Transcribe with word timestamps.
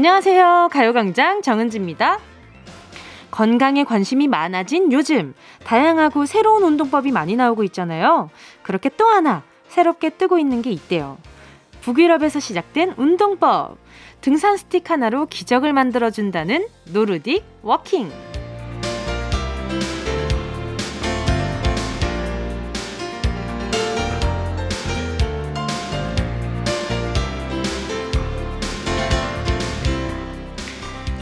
안녕하세요. 0.00 0.70
가요광장 0.72 1.42
정은지입니다. 1.42 2.20
건강에 3.30 3.84
관심이 3.84 4.28
많아진 4.28 4.90
요즘 4.92 5.34
다양하고 5.64 6.24
새로운 6.24 6.62
운동법이 6.62 7.12
많이 7.12 7.36
나오고 7.36 7.64
있잖아요. 7.64 8.30
그렇게 8.62 8.88
또 8.96 9.04
하나 9.08 9.42
새롭게 9.68 10.08
뜨고 10.08 10.38
있는 10.38 10.62
게 10.62 10.70
있대요. 10.70 11.18
북유럽에서 11.82 12.40
시작된 12.40 12.94
운동법. 12.96 13.76
등산 14.22 14.56
스틱 14.56 14.90
하나로 14.90 15.26
기적을 15.26 15.74
만들어준다는 15.74 16.66
노르딕 16.94 17.42
워킹. 17.60 18.29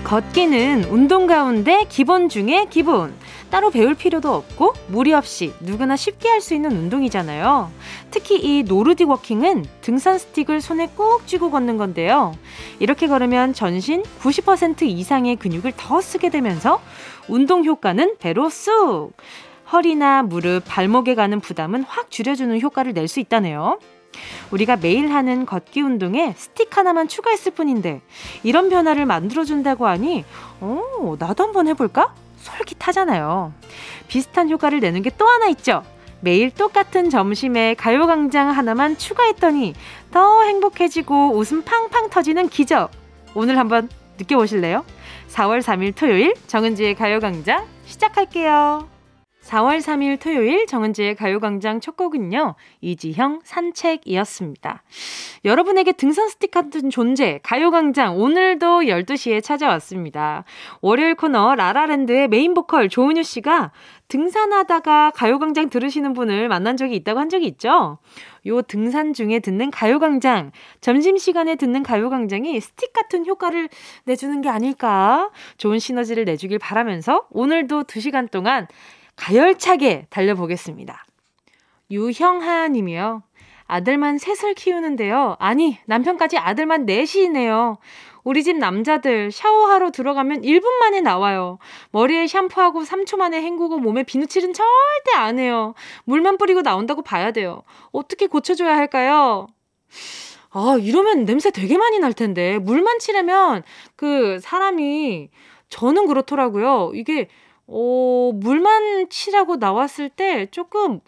걷기는 0.08 0.84
운동 0.84 1.26
가운데 1.26 1.84
기본 1.90 2.30
중에 2.30 2.66
기본. 2.70 3.12
따로 3.50 3.68
배울 3.68 3.94
필요도 3.94 4.32
없고 4.32 4.72
무리 4.86 5.12
없이 5.12 5.52
누구나 5.60 5.96
쉽게 5.96 6.30
할 6.30 6.40
수 6.40 6.54
있는 6.54 6.72
운동이잖아요. 6.72 7.70
특히 8.10 8.38
이 8.38 8.64
노르딕 8.64 9.06
워킹은 9.06 9.66
등산 9.82 10.16
스틱을 10.16 10.62
손에 10.62 10.88
꼭 10.96 11.26
쥐고 11.26 11.50
걷는 11.50 11.76
건데요. 11.76 12.32
이렇게 12.78 13.06
걸으면 13.06 13.52
전신 13.52 14.02
90% 14.22 14.82
이상의 14.84 15.36
근육을 15.36 15.74
더 15.76 16.00
쓰게 16.00 16.30
되면서 16.30 16.80
운동 17.28 17.66
효과는 17.66 18.16
배로 18.18 18.48
쑥! 18.48 19.12
허리나 19.70 20.22
무릎, 20.22 20.62
발목에 20.66 21.16
가는 21.16 21.38
부담은 21.38 21.82
확 21.82 22.10
줄여주는 22.10 22.58
효과를 22.62 22.94
낼 22.94 23.08
수 23.08 23.20
있다네요. 23.20 23.78
우리가 24.50 24.76
매일 24.76 25.12
하는 25.12 25.46
걷기 25.46 25.82
운동에 25.82 26.34
스틱 26.36 26.76
하나만 26.76 27.08
추가했을 27.08 27.52
뿐인데 27.52 28.00
이런 28.42 28.68
변화를 28.68 29.06
만들어준다고 29.06 29.86
하니 29.86 30.24
어, 30.60 31.16
나도 31.18 31.44
한번 31.44 31.68
해볼까? 31.68 32.14
솔깃하잖아요. 32.38 33.52
비슷한 34.08 34.48
효과를 34.50 34.80
내는 34.80 35.02
게 35.02 35.10
또 35.18 35.26
하나 35.26 35.46
있죠. 35.48 35.82
매일 36.20 36.50
똑같은 36.50 37.10
점심에 37.10 37.74
가요광장 37.74 38.50
하나만 38.50 38.96
추가했더니 38.98 39.74
더 40.10 40.42
행복해지고 40.42 41.36
웃음 41.36 41.62
팡팡 41.62 42.10
터지는 42.10 42.48
기적. 42.48 42.90
오늘 43.34 43.58
한번 43.58 43.88
느껴보실래요? 44.18 44.84
4월 45.28 45.60
3일 45.60 45.94
토요일 45.94 46.34
정은지의 46.46 46.94
가요광장 46.96 47.66
시작할게요. 47.86 48.97
4월 49.48 49.78
3일 49.78 50.20
토요일 50.20 50.66
정은지의 50.66 51.14
가요광장 51.14 51.80
첫 51.80 51.96
곡은요, 51.96 52.54
이지형 52.82 53.40
산책이었습니다. 53.44 54.82
여러분에게 55.46 55.92
등산 55.92 56.28
스틱 56.28 56.50
같은 56.50 56.90
존재, 56.90 57.40
가요광장 57.42 58.18
오늘도 58.18 58.80
12시에 58.80 59.42
찾아왔습니다. 59.42 60.44
월요일 60.82 61.14
코너 61.14 61.54
라라랜드의 61.54 62.28
메인 62.28 62.52
보컬 62.52 62.90
조은유 62.90 63.22
씨가 63.22 63.72
등산하다가 64.08 65.12
가요광장 65.14 65.70
들으시는 65.70 66.12
분을 66.12 66.48
만난 66.48 66.76
적이 66.76 66.96
있다고 66.96 67.18
한 67.18 67.30
적이 67.30 67.46
있죠? 67.46 67.98
요 68.46 68.62
등산 68.62 69.14
중에 69.14 69.38
듣는 69.38 69.70
가요광장, 69.70 70.52
점심시간에 70.82 71.56
듣는 71.56 71.82
가요광장이 71.82 72.60
스틱 72.60 72.92
같은 72.92 73.26
효과를 73.26 73.70
내주는 74.04 74.40
게 74.42 74.50
아닐까? 74.50 75.30
좋은 75.56 75.78
시너지를 75.78 76.24
내주길 76.24 76.58
바라면서 76.58 77.26
오늘도 77.30 77.84
2시간 77.84 78.30
동안 78.30 78.66
가열차게 79.18 80.06
달려보겠습니다. 80.10 81.04
유형하 81.90 82.68
님이요. 82.68 83.22
아들만 83.66 84.16
셋을 84.16 84.54
키우는데요. 84.54 85.36
아니, 85.38 85.78
남편까지 85.86 86.38
아들만 86.38 86.86
넷이네요. 86.86 87.78
우리 88.24 88.42
집 88.42 88.56
남자들 88.56 89.30
샤워하러 89.30 89.90
들어가면 89.90 90.42
1분 90.42 90.64
만에 90.80 91.00
나와요. 91.00 91.58
머리에 91.90 92.26
샴푸하고 92.26 92.82
3초 92.82 93.16
만에 93.16 93.42
헹구고 93.42 93.78
몸에 93.78 94.04
비누칠은 94.04 94.52
절대 94.52 95.12
안 95.16 95.38
해요. 95.38 95.74
물만 96.04 96.38
뿌리고 96.38 96.62
나온다고 96.62 97.02
봐야 97.02 97.30
돼요. 97.30 97.62
어떻게 97.92 98.26
고쳐줘야 98.26 98.76
할까요? 98.76 99.48
아, 100.50 100.78
이러면 100.80 101.24
냄새 101.24 101.50
되게 101.50 101.76
많이 101.76 101.98
날 101.98 102.12
텐데. 102.12 102.58
물만 102.58 102.98
칠하면 102.98 103.62
그 103.96 104.38
사람이 104.40 105.28
저는 105.68 106.06
그렇더라고요. 106.06 106.92
이게 106.94 107.28
어, 107.68 108.32
물만 108.34 109.08
칠하고 109.10 109.56
나왔을 109.56 110.08
때 110.08 110.46
조금, 110.50 111.00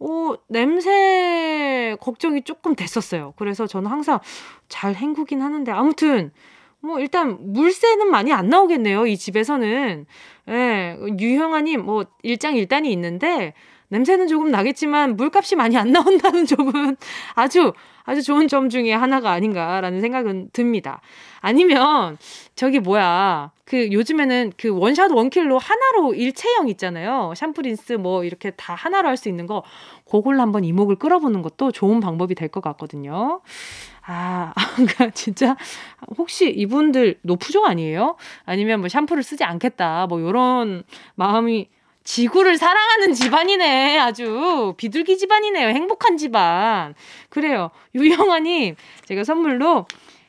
어, 0.00 0.34
냄새 0.48 1.96
걱정이 2.00 2.42
조금 2.42 2.74
됐었어요. 2.74 3.34
그래서 3.36 3.66
저는 3.66 3.90
항상 3.90 4.18
잘 4.68 4.94
헹구긴 4.94 5.40
하는데, 5.40 5.70
아무튼, 5.72 6.32
뭐, 6.80 6.98
일단, 7.00 7.36
물새는 7.52 8.10
많이 8.10 8.32
안 8.32 8.48
나오겠네요. 8.48 9.06
이 9.06 9.16
집에서는. 9.16 10.06
예, 10.48 10.98
유형아님, 11.18 11.84
뭐, 11.84 12.06
일장일단이 12.22 12.90
있는데, 12.92 13.54
냄새는 13.90 14.28
조금 14.28 14.50
나겠지만, 14.50 15.16
물값이 15.16 15.56
많이 15.56 15.76
안 15.76 15.92
나온다는 15.92 16.46
점은 16.46 16.96
아주, 17.34 17.72
아주 18.04 18.22
좋은 18.22 18.48
점 18.48 18.68
중에 18.70 18.92
하나가 18.92 19.30
아닌가라는 19.32 20.00
생각은 20.00 20.50
듭니다. 20.52 21.00
아니면, 21.40 22.16
저기 22.56 22.80
뭐야. 22.80 23.52
그 23.64 23.92
요즘에는 23.92 24.52
그 24.56 24.68
원샷 24.76 25.12
원킬로 25.12 25.58
하나로 25.58 26.14
일체형 26.14 26.68
있잖아요. 26.70 27.32
샴푸 27.36 27.62
린스 27.62 27.92
뭐 27.94 28.24
이렇게 28.24 28.50
다 28.50 28.74
하나로 28.74 29.06
할 29.08 29.16
수 29.16 29.28
있는 29.28 29.46
거 29.46 29.62
그걸로 30.10 30.40
한번 30.40 30.64
이목을 30.64 30.96
끌어보는 30.96 31.40
것도 31.42 31.70
좋은 31.70 32.00
방법이 32.00 32.34
될 32.34 32.48
것 32.48 32.60
같거든요. 32.62 33.40
아, 34.06 34.52
그러니까 34.74 35.10
진짜 35.10 35.56
혹시 36.18 36.50
이분들 36.50 37.20
노프족 37.22 37.64
아니에요? 37.66 38.16
아니면 38.44 38.80
뭐 38.80 38.88
샴푸를 38.88 39.22
쓰지 39.22 39.44
않겠다. 39.44 40.06
뭐 40.08 40.20
요런 40.20 40.82
마음이 41.14 41.68
지구를 42.10 42.58
사랑하는 42.58 43.12
집안이네. 43.12 44.00
아주 44.00 44.74
비둘기 44.76 45.16
집안이네요. 45.16 45.68
행복한 45.68 46.16
집안. 46.16 46.94
그래요. 47.28 47.70
유영아님, 47.94 48.74
제가 49.04 49.22
선물로 49.22 49.86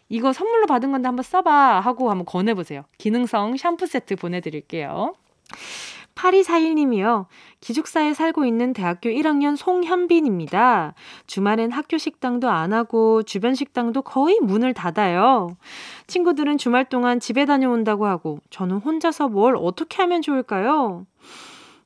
이거 0.08 0.32
선물로 0.32 0.68
받은 0.68 0.92
건데 0.92 1.08
한번 1.08 1.24
써봐 1.24 1.80
하고 1.80 2.12
한번 2.12 2.28
권해보세요. 2.28 2.84
기능성 3.00 3.58
샴푸 3.58 3.88
세트 3.88 4.18
보내드릴게요. 4.18 5.16
8241님이요. 6.14 7.26
기숙사에 7.62 8.14
살고 8.14 8.46
있는 8.46 8.74
대학교 8.74 9.10
1학년 9.10 9.56
송현빈입니다. 9.56 10.94
주말엔 11.26 11.72
학교 11.72 11.98
식당도 11.98 12.48
안 12.48 12.74
하고 12.74 13.24
주변 13.24 13.56
식당도 13.56 14.04
거의 14.04 14.38
문을 14.40 14.76
닫아요. 14.76 15.58
친구들은 16.06 16.60
주말 16.60 16.86
동안 16.86 17.20
집에 17.20 17.46
다녀온다고 17.46 18.06
하고 18.06 18.38
저는 18.52 18.78
혼자서 18.78 19.30
뭘 19.30 19.56
어떻게 19.58 20.04
하면 20.04 20.22
좋을까요? 20.22 21.08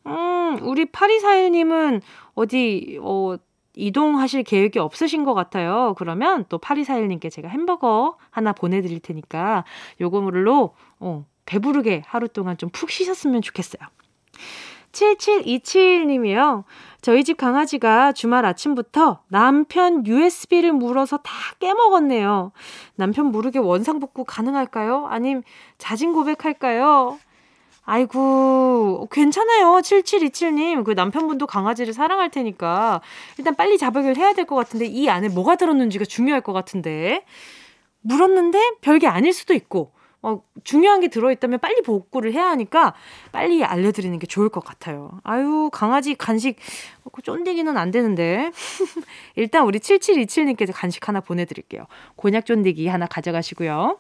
음, 0.08 0.60
우리 0.62 0.86
8241님은 0.86 2.02
어디, 2.34 3.00
어, 3.02 3.38
이동하실 3.78 4.44
계획이 4.44 4.80
없으신 4.80 5.26
것 5.26 5.34
같아요. 5.34 5.96
그러면 5.98 6.46
또 6.50 6.58
8241님께 6.58 7.30
제가 7.30 7.50
햄버거 7.50 8.18
하나 8.30 8.54
보내드릴 8.54 9.02
테니까 9.02 9.66
요거물로 10.00 10.74
어, 11.00 11.26
배부르게 11.46 12.04
하루 12.06 12.28
동안 12.30 12.58
좀 12.58 12.70
푹 12.72 12.90
쉬셨으면 12.90 13.42
좋겠어요. 13.42 13.82
7727님이요. 14.94 16.64
저희 17.02 17.24
집 17.24 17.38
강아지가 17.38 18.14
주말 18.14 18.46
아침부터 18.46 19.20
남편 19.28 20.08
USB를 20.08 20.72
물어서 20.74 21.18
다 21.18 21.32
깨먹었네요. 21.60 22.52
남편 22.96 23.28
모르게 23.28 23.60
원상복구 23.60 24.24
가능할까요? 24.26 25.06
아님 25.08 25.44
자진 25.78 26.14
고백할까요? 26.14 27.20
아이고, 27.86 29.08
괜찮아요. 29.12 29.74
7727님. 29.82 30.84
그 30.84 30.92
남편분도 30.92 31.48
강아지를 31.48 31.94
사랑할 31.94 32.30
테니까. 32.32 33.02
일단 33.38 33.56
빨리 33.56 33.78
자백을 33.78 34.18
해야 34.18 34.34
될 34.34 34.46
것 34.46 34.56
같은데, 34.56 34.86
이 34.86 35.10
안에 35.10 35.30
뭐가 35.30 35.56
들었는지가 35.56 36.06
중요할 36.06 36.42
것 36.42 36.54
같은데. 36.54 37.24
물었는데 38.02 38.60
별게 38.82 39.08
아닐 39.08 39.34
수도 39.34 39.54
있고, 39.56 39.92
어, 40.22 40.42
중요한 40.64 41.02
게 41.02 41.08
들어있다면 41.08 41.60
빨리 41.60 41.82
복구를 41.84 42.34
해야 42.34 42.50
하니까 42.50 42.94
빨리 43.32 43.64
알려드리는 43.64 44.18
게 44.20 44.26
좋을 44.28 44.50
것 44.50 44.64
같아요. 44.64 45.20
아유, 45.24 45.70
강아지 45.72 46.16
간식, 46.16 46.58
쫀디기는 47.24 47.78
안 47.78 47.92
되는데. 47.92 48.52
일단 49.36 49.66
우리 49.66 49.80
7727님께서 49.80 50.72
간식 50.74 51.08
하나 51.08 51.20
보내드릴게요. 51.22 51.86
곤약 52.16 52.46
쫀디기 52.48 52.88
하나 52.88 53.06
가져가시고요. 53.06 53.98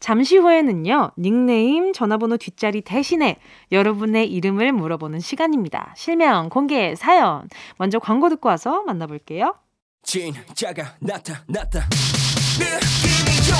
잠시 0.00 0.38
후에는요, 0.38 1.12
닉네임, 1.18 1.92
전화번호 1.92 2.38
뒷자리 2.38 2.80
대신에 2.80 3.36
여러분의 3.70 4.32
이름을 4.32 4.72
물어보는 4.72 5.20
시간입니다. 5.20 5.92
실명, 5.96 6.48
공개, 6.48 6.94
사연. 6.94 7.48
먼저 7.76 7.98
광고 7.98 8.30
듣고 8.30 8.48
와서 8.48 8.82
만나볼게요. 8.84 9.54
진짜가 10.02 10.96
나타났다. 11.00 11.88
느낌이 12.58 13.36
좋아. 13.46 13.58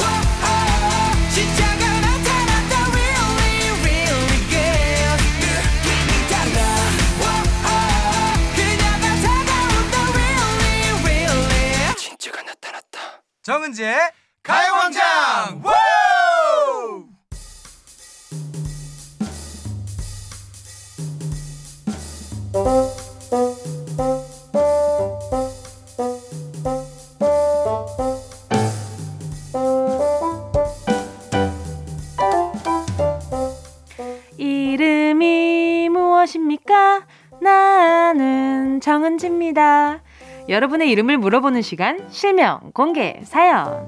오, 0.00 0.02
오, 0.40 1.28
진짜가 1.30 2.00
나타났다. 2.00 2.74
Really, 2.90 3.68
really 3.84 4.40
good. 4.48 5.20
느낌이 5.44 6.10
달라. 6.30 6.58
오, 7.20 7.24
오, 7.68 7.70
그녀가 8.56 9.04
다가온다. 9.20 9.94
Really, 10.16 11.04
really. 11.04 11.94
진짜가 11.96 12.42
나타났다. 12.42 12.98
정은지의 13.42 13.98
가요광장 14.50 15.62
이름이 34.36 35.88
무엇입니까? 35.90 37.06
나는 37.40 38.80
정은지입니다. 38.80 40.02
여러분의 40.48 40.90
이름을 40.90 41.18
물어보는 41.18 41.62
시간 41.62 42.08
실명 42.10 42.72
공개 42.74 43.20
사연 43.22 43.86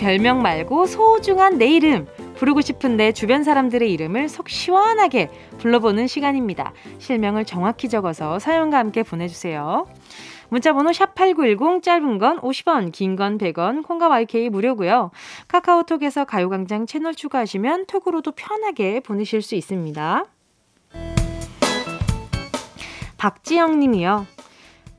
별명 0.00 0.40
말고 0.40 0.86
소중한 0.86 1.58
내 1.58 1.66
이름 1.66 2.06
부르고 2.36 2.62
싶은데 2.62 3.12
주변 3.12 3.44
사람들의 3.44 3.92
이름을 3.92 4.30
속 4.30 4.48
시원하게 4.48 5.28
불러보는 5.58 6.06
시간입니다. 6.06 6.72
실명을 6.98 7.44
정확히 7.44 7.88
적어서 7.90 8.38
사연과 8.38 8.78
함께 8.78 9.02
보내주세요. 9.02 9.86
문자번호 10.48 10.90
샵8910 10.90 11.82
짧은 11.82 12.18
건 12.18 12.40
50원, 12.40 12.92
긴 12.92 13.14
건 13.14 13.36
100원, 13.38 13.84
콩과 13.86 14.08
YK 14.08 14.48
무료고요. 14.48 15.10
카카오톡에서 15.48 16.24
가요광장 16.24 16.86
채널 16.86 17.14
추가하시면 17.14 17.84
톡으로도 17.86 18.32
편하게 18.32 19.00
보내실 19.00 19.42
수 19.42 19.54
있습니다. 19.54 20.24
박지영 23.18 23.78
님이요. 23.78 24.26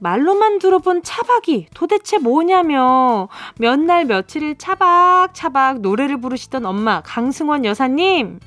말로만 0.01 0.57
들어본 0.57 1.03
차박이 1.03 1.67
도대체 1.75 2.17
뭐냐며 2.17 3.29
몇 3.57 3.79
날 3.79 4.05
며칠을 4.05 4.55
차박차박 4.57 5.81
노래를 5.81 6.19
부르시던 6.19 6.65
엄마 6.65 7.01
강승원 7.01 7.65
여사님. 7.65 8.39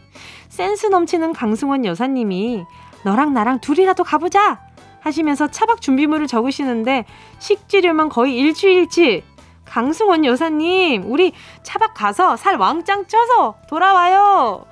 센스 0.48 0.86
넘치는 0.86 1.32
강승원 1.32 1.84
여사님이 1.84 2.64
너랑 3.04 3.34
나랑 3.34 3.60
둘이라도 3.60 4.02
가보자 4.02 4.60
하시면서 5.00 5.48
차박 5.48 5.80
준비물을 5.80 6.26
적으시는데 6.26 7.04
식재료만 7.38 8.08
거의 8.08 8.36
일주일치. 8.36 9.22
강승원 9.64 10.24
여사님 10.24 11.04
우리 11.06 11.32
차박 11.62 11.94
가서 11.94 12.36
살 12.36 12.56
왕짱 12.56 13.06
쪄서 13.06 13.58
돌아와요. 13.68 14.66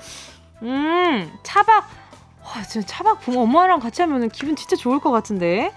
음 0.63 1.33
차박. 1.45 1.85
와, 2.45 2.63
진짜 2.65 2.85
차박 2.89 3.21
부모 3.21 3.43
엄마랑 3.43 3.79
같이 3.79 4.03
하면 4.03 4.29
기분 4.31 4.57
진짜 4.57 4.75
좋을 4.75 4.99
것 4.99 5.13
같은데 5.13 5.73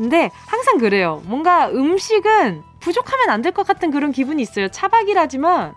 근데 0.00 0.30
항상 0.46 0.78
그래요. 0.78 1.20
뭔가 1.26 1.68
음식은 1.68 2.62
부족하면 2.80 3.28
안 3.28 3.42
될 3.42 3.52
것 3.52 3.66
같은 3.66 3.90
그런 3.90 4.12
기분이 4.12 4.40
있어요. 4.40 4.68
차박이라지만 4.68 5.74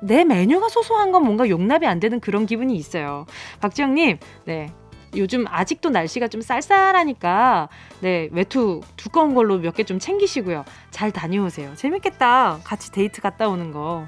내 0.00 0.24
메뉴가 0.24 0.70
소소한 0.70 1.12
건 1.12 1.24
뭔가 1.24 1.48
용납이 1.50 1.86
안 1.86 2.00
되는 2.00 2.18
그런 2.20 2.46
기분이 2.46 2.74
있어요. 2.74 3.26
박지영님, 3.60 4.18
네. 4.46 4.72
요즘 5.14 5.44
아직도 5.48 5.90
날씨가 5.90 6.28
좀 6.28 6.40
쌀쌀하니까 6.40 7.68
네 8.00 8.28
외투 8.32 8.80
두꺼운 8.96 9.34
걸로 9.34 9.58
몇 9.58 9.74
개 9.74 9.84
좀 9.84 9.98
챙기시고요. 9.98 10.64
잘 10.90 11.10
다녀오세요. 11.10 11.74
재밌겠다. 11.74 12.60
같이 12.64 12.90
데이트 12.92 13.20
갔다 13.20 13.48
오는 13.48 13.72
거. 13.72 14.06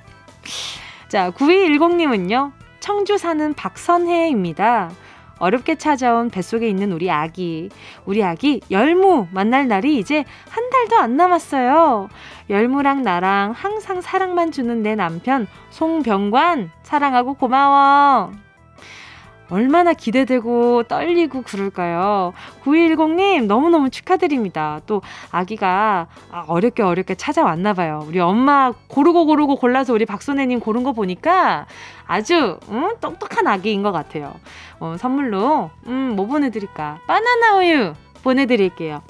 자, 1.08 1.30
9210님은요. 1.30 2.52
청주 2.80 3.18
사는 3.18 3.52
박선혜입니다. 3.54 4.90
어렵게 5.38 5.76
찾아온 5.76 6.30
뱃속에 6.30 6.68
있는 6.68 6.92
우리 6.92 7.10
아기. 7.10 7.68
우리 8.04 8.22
아기 8.24 8.60
열무 8.70 9.28
만날 9.32 9.68
날이 9.68 9.98
이제 9.98 10.24
한 10.48 10.70
달도 10.70 10.96
안 10.96 11.16
남았어요. 11.16 12.08
열무랑 12.50 13.02
나랑 13.02 13.52
항상 13.52 14.00
사랑만 14.00 14.50
주는 14.50 14.82
내 14.82 14.94
남편 14.94 15.46
송병관 15.70 16.70
사랑하고 16.82 17.34
고마워. 17.34 18.47
얼마나 19.50 19.92
기대되고 19.92 20.84
떨리고 20.84 21.42
그럴까요? 21.42 22.32
9210님, 22.64 23.46
너무너무 23.46 23.90
축하드립니다. 23.90 24.80
또, 24.86 25.02
아기가 25.30 26.06
아, 26.30 26.44
어렵게 26.46 26.82
어렵게 26.82 27.14
찾아왔나 27.14 27.72
봐요. 27.74 28.04
우리 28.06 28.20
엄마 28.20 28.72
고르고 28.88 29.26
고르고 29.26 29.56
골라서 29.56 29.92
우리 29.92 30.04
박소혜님 30.06 30.60
고른 30.60 30.84
거 30.84 30.92
보니까 30.92 31.66
아주, 32.06 32.58
응? 32.70 32.94
똑똑한 33.00 33.46
아기인 33.46 33.82
것 33.82 33.92
같아요. 33.92 34.34
어, 34.80 34.96
선물로, 34.98 35.70
음, 35.86 36.12
뭐 36.16 36.26
보내드릴까? 36.26 37.00
바나나 37.06 37.58
우유 37.58 37.94
보내드릴게요. 38.22 39.02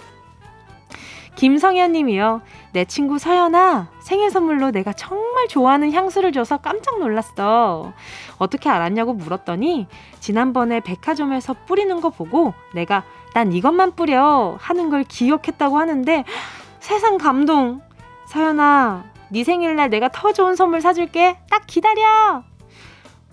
김성현 1.38 1.92
님이요. 1.92 2.42
내 2.72 2.84
친구 2.84 3.16
서연아, 3.20 3.92
생일 4.00 4.28
선물로 4.28 4.72
내가 4.72 4.92
정말 4.92 5.46
좋아하는 5.46 5.92
향수를 5.92 6.32
줘서 6.32 6.56
깜짝 6.56 6.98
놀랐어. 6.98 7.92
어떻게 8.38 8.68
알았냐고 8.68 9.12
물었더니, 9.12 9.86
지난번에 10.18 10.80
백화점에서 10.80 11.54
뿌리는 11.64 12.00
거 12.00 12.10
보고 12.10 12.54
내가 12.74 13.04
난 13.34 13.52
이것만 13.52 13.92
뿌려 13.92 14.56
하는 14.58 14.90
걸 14.90 15.04
기억했다고 15.04 15.78
하는데, 15.78 16.24
세상 16.80 17.18
감동. 17.18 17.82
서연아, 18.26 19.04
네 19.28 19.44
생일날 19.44 19.90
내가 19.90 20.08
더 20.08 20.32
좋은 20.32 20.56
선물 20.56 20.80
사줄게. 20.80 21.38
딱 21.48 21.68
기다려. 21.68 22.42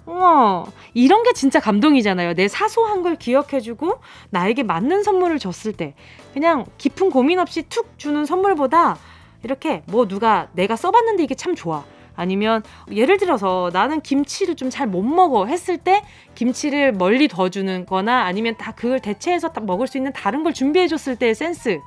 우와, 0.05 0.65
이런 0.93 1.23
게 1.23 1.33
진짜 1.33 1.59
감동이잖아요. 1.59 2.35
내 2.35 2.47
사소한 2.47 3.01
걸 3.01 3.15
기억해주고 3.15 3.99
나에게 4.29 4.61
맞는 4.61 5.01
선물을 5.01 5.39
줬을 5.39 5.73
때 5.73 5.95
그냥 6.35 6.65
깊은 6.77 7.11
고민 7.11 7.39
없이 7.39 7.63
툭 7.69 7.97
주는 7.97 8.25
선물보다 8.25 8.97
이렇게 9.41 9.83
뭐 9.85 10.05
누가 10.05 10.49
내가 10.51 10.75
써봤는데 10.75 11.23
이게 11.23 11.33
참 11.33 11.55
좋아. 11.55 11.85
아니면 12.17 12.61
예를 12.91 13.17
들어서 13.17 13.69
나는 13.71 14.01
김치를 14.01 14.55
좀 14.55 14.69
잘 14.69 14.87
못 14.87 15.01
먹어 15.01 15.45
했을 15.45 15.77
때 15.77 16.03
김치를 16.35 16.91
멀리 16.91 17.29
더 17.29 17.47
주는 17.47 17.85
거나 17.85 18.23
아니면 18.25 18.55
다 18.57 18.73
그걸 18.73 18.99
대체해서 18.99 19.53
딱 19.53 19.65
먹을 19.65 19.87
수 19.87 19.97
있는 19.97 20.11
다른 20.11 20.43
걸 20.43 20.53
준비해 20.53 20.87
줬을 20.89 21.15
때의 21.15 21.35
센스 21.35 21.79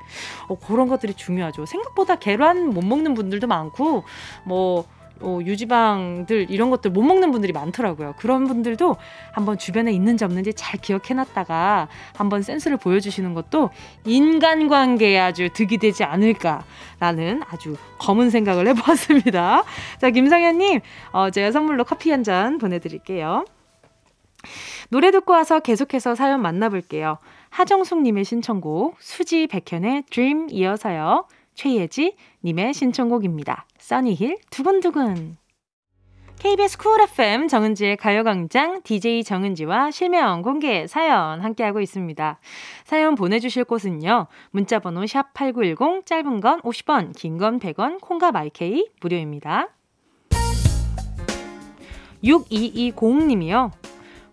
어, 0.47 0.57
그런 0.57 0.87
것들이 0.87 1.13
중요하죠 1.13 1.67
생각보다 1.67 2.15
계란 2.15 2.69
못 2.71 2.83
먹는 2.83 3.13
분들도 3.13 3.45
많고 3.45 4.03
뭐 4.45 4.85
어, 5.21 5.39
유지방들 5.41 6.47
이런 6.49 6.69
것들 6.69 6.91
못 6.91 7.01
먹는 7.01 7.31
분들이 7.31 7.51
많더라고요. 7.51 8.13
그런 8.17 8.45
분들도 8.47 8.95
한번 9.31 9.57
주변에 9.57 9.91
있는지 9.91 10.23
없는지 10.23 10.53
잘 10.53 10.79
기억해놨다가 10.79 11.87
한번 12.15 12.41
센스를 12.41 12.77
보여주시는 12.77 13.33
것도 13.33 13.71
인간관계에 14.05 15.19
아주 15.19 15.49
득이 15.53 15.77
되지 15.79 16.03
않을까라는 16.03 17.41
아주 17.49 17.75
검은 17.99 18.29
생각을 18.29 18.67
해보았습니다. 18.67 19.63
자, 19.99 20.09
김상현님, 20.09 20.79
어, 21.11 21.29
제가 21.31 21.51
선물로 21.51 21.83
커피 21.83 22.11
한 22.11 22.19
잔 22.23 22.57
보내드릴게요. 22.57 23.45
노래 24.89 25.11
듣고 25.11 25.33
와서 25.33 25.59
계속해서 25.61 26.15
사연 26.15 26.41
만나볼게요. 26.41 27.17
하정숙님의 27.49 28.25
신청곡 28.25 28.97
수지 28.99 29.47
백현의 29.47 30.03
Dream 30.09 30.47
이어서요. 30.49 31.25
최예지 31.59 32.15
님의 32.45 32.73
신청곡입니다. 32.73 33.65
써니힐 33.77 34.37
두근두근 34.49 35.35
KBS 36.39 36.77
Cool 36.77 37.01
FM 37.01 37.49
정은지의 37.49 37.97
가요광장 37.97 38.81
DJ 38.83 39.25
정은지와 39.25 39.91
실명 39.91 40.41
공개 40.41 40.87
사연 40.87 41.41
함께하고 41.41 41.81
있습니다. 41.81 42.39
사연 42.85 43.15
보내주실 43.15 43.65
곳은요. 43.65 44.27
문자번호 44.51 45.05
샵 45.05 45.33
8910 45.33 46.05
짧은 46.05 46.39
건 46.39 46.61
50원 46.61 47.13
긴 47.13 47.37
건 47.37 47.59
100원 47.59 47.99
콩과 47.99 48.31
My 48.31 48.68
K 48.68 48.87
무료입니다. 49.01 49.67
6220님이요. 52.23 53.71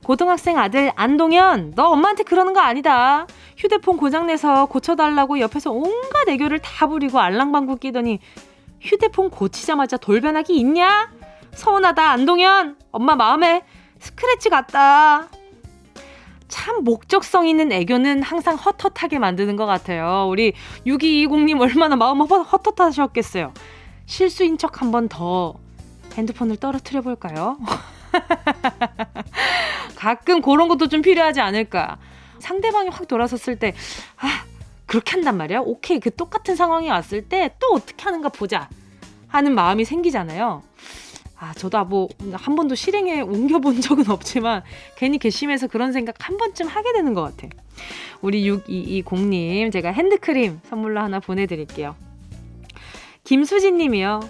고등학생 0.04 0.58
아들 0.58 0.92
안동현 0.94 1.72
너 1.74 1.88
엄마한테 1.88 2.22
그러는 2.22 2.52
거 2.52 2.60
아니다. 2.60 3.26
휴대폰 3.66 3.96
고장내서 3.96 4.66
고쳐달라고 4.66 5.40
옆에서 5.40 5.72
온갖 5.72 6.28
애교를 6.28 6.60
다 6.60 6.86
부리고 6.86 7.18
알랑방구 7.18 7.76
끼더니 7.78 8.20
휴대폰 8.80 9.28
고치자마자 9.28 9.96
돌변하기 9.96 10.54
있냐? 10.56 11.10
서운하다 11.52 12.10
안동현 12.10 12.76
엄마 12.92 13.16
마음에 13.16 13.64
스크래치 13.98 14.50
같다. 14.50 15.26
참 16.46 16.84
목적성 16.84 17.48
있는 17.48 17.72
애교는 17.72 18.22
항상 18.22 18.54
헛헛하게 18.54 19.18
만드는 19.18 19.56
것 19.56 19.66
같아요. 19.66 20.28
우리 20.30 20.52
6220님 20.86 21.60
얼마나 21.60 21.96
마음 21.96 22.20
헛헛하셨겠어요. 22.20 23.52
실수인 24.06 24.58
척 24.58 24.80
한 24.80 24.92
번 24.92 25.08
더 25.08 25.54
핸드폰을 26.14 26.56
떨어뜨려 26.58 27.02
볼까요? 27.02 27.58
가끔 29.96 30.40
그런 30.40 30.68
것도 30.68 30.86
좀 30.86 31.02
필요하지 31.02 31.40
않을까. 31.40 31.98
상대방이 32.38 32.88
확 32.90 33.06
돌아섰을 33.08 33.58
때, 33.58 33.74
아, 34.18 34.44
그렇게 34.86 35.12
한단 35.12 35.36
말이야? 35.36 35.60
오케이. 35.60 35.98
그 36.00 36.14
똑같은 36.14 36.54
상황이 36.56 36.88
왔을 36.88 37.28
때 37.28 37.50
또 37.60 37.74
어떻게 37.74 38.02
하는가 38.04 38.28
보자. 38.28 38.68
하는 39.28 39.54
마음이 39.54 39.84
생기잖아요. 39.84 40.62
아, 41.38 41.52
저도 41.54 41.84
뭐, 41.84 42.08
한 42.32 42.54
번도 42.56 42.74
실행에 42.74 43.20
옮겨본 43.20 43.80
적은 43.82 44.08
없지만, 44.10 44.62
괜히 44.96 45.18
괘씸해서 45.18 45.66
그런 45.66 45.92
생각 45.92 46.14
한 46.26 46.38
번쯤 46.38 46.66
하게 46.68 46.92
되는 46.94 47.12
것 47.12 47.22
같아. 47.22 47.48
우리 48.22 48.48
6220님, 48.50 49.70
제가 49.72 49.90
핸드크림 49.92 50.60
선물로 50.64 51.00
하나 51.00 51.20
보내드릴게요. 51.20 51.94
김수진 53.24 53.76
님이요. 53.76 54.20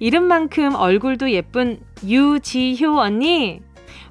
이름만큼 0.00 0.74
얼굴도 0.74 1.30
예쁜 1.32 1.80
유지효 2.04 2.98
언니. 2.98 3.60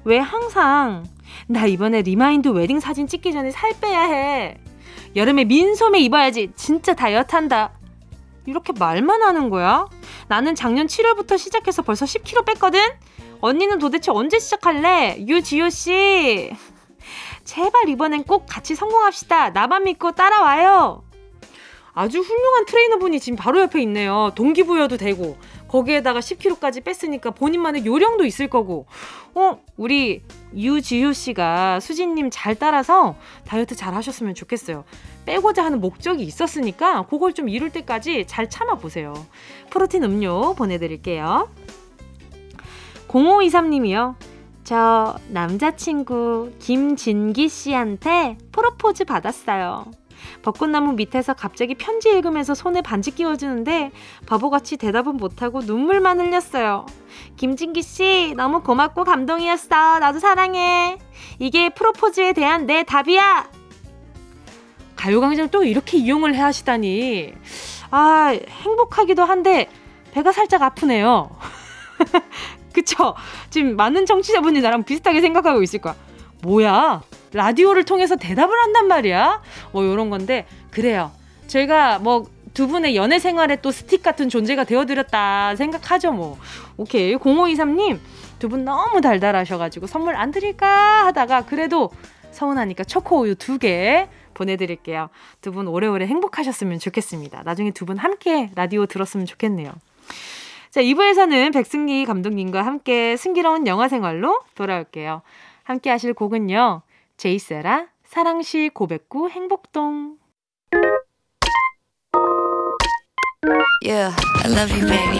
왜 0.04 0.18
항상, 0.18 1.04
나 1.46 1.66
이번에 1.66 2.02
remind 2.02 2.48
wedding 2.48 2.80
사진 2.80 3.06
찍기 3.06 3.32
전에 3.32 3.50
살 3.50 3.72
빼야 3.80 4.02
해. 4.02 4.56
여름에 5.16 5.44
민소매 5.44 6.00
입어야지. 6.00 6.52
진짜 6.56 6.94
다이어트 6.94 7.34
한다. 7.34 7.72
이렇게 8.46 8.72
말만 8.78 9.22
하는 9.22 9.50
거야? 9.50 9.86
나는 10.28 10.54
작년 10.54 10.86
7월부터 10.86 11.38
시작해서 11.38 11.82
벌써 11.82 12.06
10kg 12.06 12.46
뺐거든? 12.46 12.80
언니는 13.40 13.78
도대체 13.78 14.10
언제 14.10 14.38
시작할래? 14.38 15.24
유지효 15.26 15.70
씨. 15.70 16.50
제발 17.44 17.88
이번엔 17.88 18.24
꼭 18.24 18.46
같이 18.48 18.74
성공합시다. 18.74 19.50
나만 19.50 19.84
믿고 19.84 20.12
따라와요. 20.12 21.02
아주 21.94 22.20
훌륭한 22.20 22.64
트레이너분이 22.66 23.18
지금 23.20 23.36
바로 23.36 23.60
옆에 23.60 23.82
있네요. 23.82 24.30
동기부여도 24.34 24.98
되고 24.98 25.36
거기에다가 25.68 26.20
10kg까지 26.20 26.82
뺐으니까 26.84 27.30
본인만의 27.30 27.86
요령도 27.86 28.24
있을 28.24 28.48
거고. 28.48 28.86
어, 29.34 29.60
우리 29.76 30.22
유지효 30.54 31.12
씨가 31.12 31.80
수진님 31.80 32.30
잘 32.32 32.54
따라서 32.54 33.14
다이어트 33.46 33.76
잘 33.76 33.94
하셨으면 33.94 34.34
좋겠어요. 34.34 34.84
빼고자 35.26 35.64
하는 35.64 35.80
목적이 35.80 36.24
있었으니까 36.24 37.06
그걸 37.06 37.34
좀 37.34 37.48
이룰 37.48 37.70
때까지 37.70 38.26
잘 38.26 38.48
참아 38.48 38.76
보세요. 38.76 39.14
프로틴 39.70 40.02
음료 40.04 40.54
보내드릴게요. 40.54 41.48
0523님이요. 43.08 44.14
저 44.64 45.16
남자친구 45.28 46.52
김진기 46.58 47.48
씨한테 47.48 48.36
프로포즈 48.52 49.04
받았어요. 49.04 49.86
벚꽃나무 50.42 50.92
밑에서 50.92 51.34
갑자기 51.34 51.74
편지 51.74 52.10
읽으면서 52.10 52.54
손에 52.54 52.82
반지 52.82 53.10
끼워주는데 53.10 53.90
바보같이 54.26 54.76
대답은 54.76 55.16
못하고 55.16 55.60
눈물만 55.60 56.20
흘렸어요. 56.20 56.86
김진기 57.36 57.82
씨, 57.82 58.34
너무 58.36 58.62
고맙고 58.62 59.04
감동이었어. 59.04 59.98
나도 59.98 60.18
사랑해. 60.18 60.98
이게 61.38 61.70
프로포즈에 61.70 62.32
대한 62.32 62.66
내 62.66 62.82
답이야! 62.82 63.50
가요광장 64.96 65.48
또 65.50 65.62
이렇게 65.64 65.96
이용을 65.96 66.34
해 66.34 66.40
하시다니. 66.40 67.32
아, 67.90 68.36
행복하기도 68.48 69.24
한데, 69.24 69.68
배가 70.12 70.32
살짝 70.32 70.62
아프네요. 70.62 71.30
그쵸? 72.74 73.14
지금 73.50 73.76
많은 73.76 74.06
청취자분이 74.06 74.60
나랑 74.60 74.84
비슷하게 74.84 75.20
생각하고 75.20 75.62
있을 75.62 75.80
거야. 75.80 75.94
뭐야? 76.42 77.02
라디오를 77.32 77.84
통해서 77.84 78.16
대답을 78.16 78.56
한단 78.58 78.86
말이야? 78.88 79.42
뭐 79.72 79.84
요런 79.84 80.10
건데 80.10 80.46
그래요. 80.70 81.10
제가 81.46 81.98
뭐 81.98 82.26
두 82.58 82.66
분의 82.66 82.96
연애 82.96 83.20
생활에 83.20 83.54
또 83.62 83.70
스틱 83.70 84.02
같은 84.02 84.28
존재가 84.28 84.64
되어드렸다 84.64 85.54
생각하죠 85.54 86.10
뭐. 86.10 86.38
오케이 86.76 87.14
0523님 87.14 88.00
두 88.40 88.48
분 88.48 88.64
너무 88.64 89.00
달달하셔가지고 89.00 89.86
선물 89.86 90.16
안 90.16 90.32
드릴까 90.32 91.06
하다가 91.06 91.42
그래도 91.46 91.90
서운하니까 92.32 92.82
초코우유 92.84 93.36
두 93.36 93.58
개 93.58 94.08
보내드릴게요. 94.34 95.08
두 95.40 95.52
분 95.52 95.68
오래오래 95.68 96.06
행복하셨으면 96.06 96.80
좋겠습니다. 96.80 97.42
나중에 97.44 97.70
두 97.70 97.84
분 97.86 97.96
함께 97.96 98.50
라디오 98.56 98.86
들었으면 98.86 99.24
좋겠네요. 99.26 99.72
자, 100.70 100.82
2부에서는 100.82 101.52
백승기 101.52 102.06
감독님과 102.06 102.64
함께 102.66 103.16
승기로운 103.16 103.68
영화 103.68 103.86
생활로 103.88 104.40
돌아올게요. 104.56 105.22
함께 105.68 105.90
하실 105.90 106.14
곡은요. 106.14 106.80
제이세라 107.18 107.88
사랑시 108.02 108.70
고백구 108.72 109.28
행복동 109.28 110.16
Yeah, 113.80 114.12
I 114.44 114.48
love 114.48 114.70
you, 114.70 114.86
baby. 114.86 115.18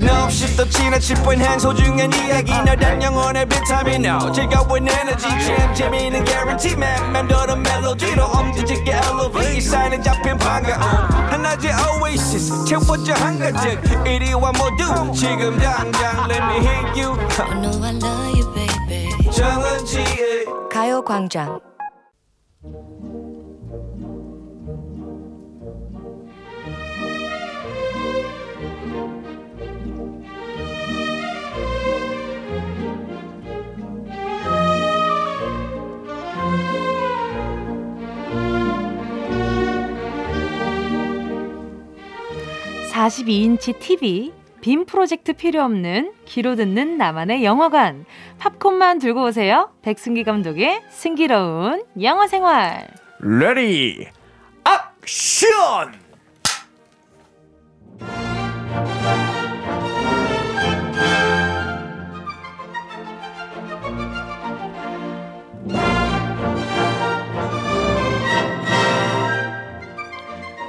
No, 0.00 0.24
없이 0.24 0.56
또 0.56 0.68
지나칠 0.68 1.16
뻔한 1.16 1.58
소중한 1.58 2.12
이야기. 2.12 2.52
너란 2.52 3.02
영혼의 3.02 3.46
비타민 3.46 4.04
No 4.04 4.30
즐거운 4.32 4.88
에너지. 4.88 5.28
참 5.28 5.74
재미있는 5.74 6.24
guarantee. 6.24 6.74
man 6.74 7.12
맘대로 7.12 7.56
멜로디로 7.56 8.24
엄지짓게 8.24 8.92
elevate. 8.92 9.56
이 9.56 9.60
사인은 9.60 10.02
잡힌 10.02 10.38
반가움 10.38 10.80
하나의 10.80 11.72
oasis. 12.00 12.64
채워져 12.64 13.14
한가득. 13.14 14.06
이리와 14.06 14.52
모두 14.52 15.12
지금 15.12 15.58
당장 15.58 16.30
let 16.30 16.42
me 16.42 16.66
hit 16.66 17.00
you. 17.00 17.18
I 17.38 17.60
know 17.60 17.84
I 17.84 17.92
love 17.94 18.38
you, 18.38 18.54
baby. 18.54 19.30
정은지의 19.30 20.46
가요광장 20.72 21.60
(42인치) 42.98 43.78
TV 43.78 44.32
빔 44.60 44.84
프로젝트 44.84 45.32
필요 45.32 45.62
없는 45.62 46.14
귀로 46.24 46.56
듣는 46.56 46.98
나만의 46.98 47.44
영화관. 47.44 48.04
팝콘만 48.38 48.98
들고 48.98 49.26
오세요. 49.26 49.70
백승기 49.82 50.24
감독의 50.24 50.82
승기로운 50.90 51.84
영화 52.02 52.26
생활. 52.26 52.88
Ready 53.20 54.08
action! 54.66 56.07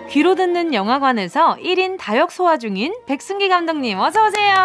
귀로 0.10 0.36
듣는 0.36 0.74
영화관에서 0.74 1.56
1인 1.58 1.98
다역 2.00 2.32
소화 2.32 2.58
중인 2.58 2.94
백승기 3.06 3.48
감독님 3.48 4.00
어서 4.00 4.26
오세요. 4.26 4.56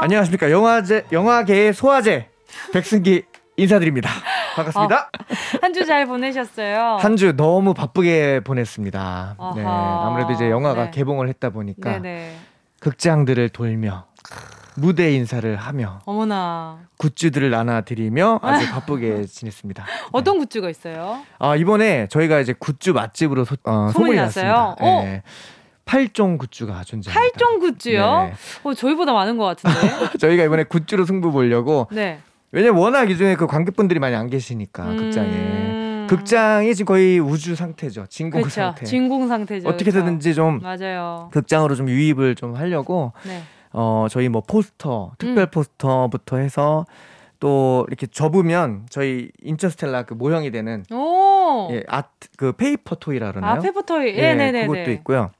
안녕하십니까 0.00 0.50
영화제 0.50 1.04
영화계의 1.12 1.72
소화제 1.72 2.28
백승기 2.72 3.22
인사드립니다. 3.56 4.10
반갑습니다. 4.56 5.10
어, 5.12 5.34
한주 5.62 5.86
잘 5.86 6.06
보내셨어요? 6.06 6.96
한 7.00 7.16
주 7.16 7.36
너무 7.36 7.74
바쁘게 7.74 8.40
보냈습니다. 8.40 9.36
네, 9.56 9.64
아무래도 9.64 10.32
이제 10.32 10.50
영화가 10.50 10.84
네. 10.86 10.90
개봉을 10.90 11.28
했다 11.28 11.50
보니까 11.50 11.92
네네. 12.00 12.36
극장들을 12.80 13.50
돌며 13.50 14.06
무대 14.76 15.12
인사를 15.12 15.56
하며 15.56 16.00
어머나 16.04 16.80
굿즈들을 16.98 17.50
나눠드리며 17.50 18.40
아주 18.42 18.70
바쁘게 18.70 19.26
지냈습니다. 19.26 19.84
어떤 20.12 20.38
네. 20.38 20.44
굿즈가 20.46 20.70
있어요? 20.70 21.22
아 21.38 21.56
이번에 21.56 22.06
저희가 22.08 22.40
이제 22.40 22.54
굿즈 22.58 22.90
맛집으로 22.90 23.44
소, 23.44 23.56
어, 23.64 23.90
소문이 23.92 24.16
났어요. 24.16 24.76
어? 24.80 25.02
네. 25.02 25.22
8종 25.84 26.38
굿즈가 26.38 26.84
존재합니다. 26.84 27.36
8종 27.36 27.60
굿즈요? 27.60 28.24
네. 28.24 28.32
어, 28.62 28.74
저희보다 28.74 29.12
많은 29.12 29.36
것 29.36 29.44
같은데. 29.44 30.16
저희가 30.18 30.44
이번에 30.44 30.64
굿즈로 30.64 31.04
승부 31.04 31.32
보려고. 31.32 31.88
네. 31.90 32.20
왜냐면 32.52 32.80
워낙 32.80 33.10
이중에 33.10 33.34
그 33.34 33.46
관객분들이 33.46 33.98
많이 33.98 34.14
안 34.14 34.28
계시니까 34.28 34.84
음... 34.84 34.96
극장에. 34.96 36.06
극장이 36.08 36.74
지금 36.74 36.92
거의 36.92 37.18
우주 37.18 37.54
상태죠. 37.54 38.06
진공 38.08 38.42
그렇죠. 38.42 38.54
상태. 38.54 38.84
진공 38.84 39.28
상태죠. 39.28 39.68
어떻게든지 39.68 40.34
좀 40.34 40.60
맞아요. 40.60 41.30
극장으로 41.32 41.74
좀 41.74 41.88
유입을 41.88 42.34
좀 42.34 42.54
하려고 42.54 43.12
네. 43.24 43.42
어, 43.72 44.06
저희 44.10 44.28
뭐 44.28 44.42
포스터, 44.42 45.12
특별 45.18 45.44
음. 45.44 45.50
포스터부터 45.50 46.36
해서 46.36 46.84
또 47.40 47.84
이렇게 47.88 48.06
접으면 48.06 48.86
저희 48.88 49.30
인터스텔라 49.42 50.04
그 50.04 50.14
모형이 50.14 50.50
되는 50.50 50.84
오. 50.92 51.68
예, 51.72 51.82
아트 51.88 52.28
그 52.36 52.52
paper 52.52 52.94
toy라 52.94 53.32
그러나요? 53.32 53.54
아, 53.54 53.58
paper 53.58 53.82
toy. 53.82 54.10
예, 54.14 54.30
예 54.30 54.34
네네 54.34 54.66
그것도 54.66 54.90
있고요. 54.92 55.30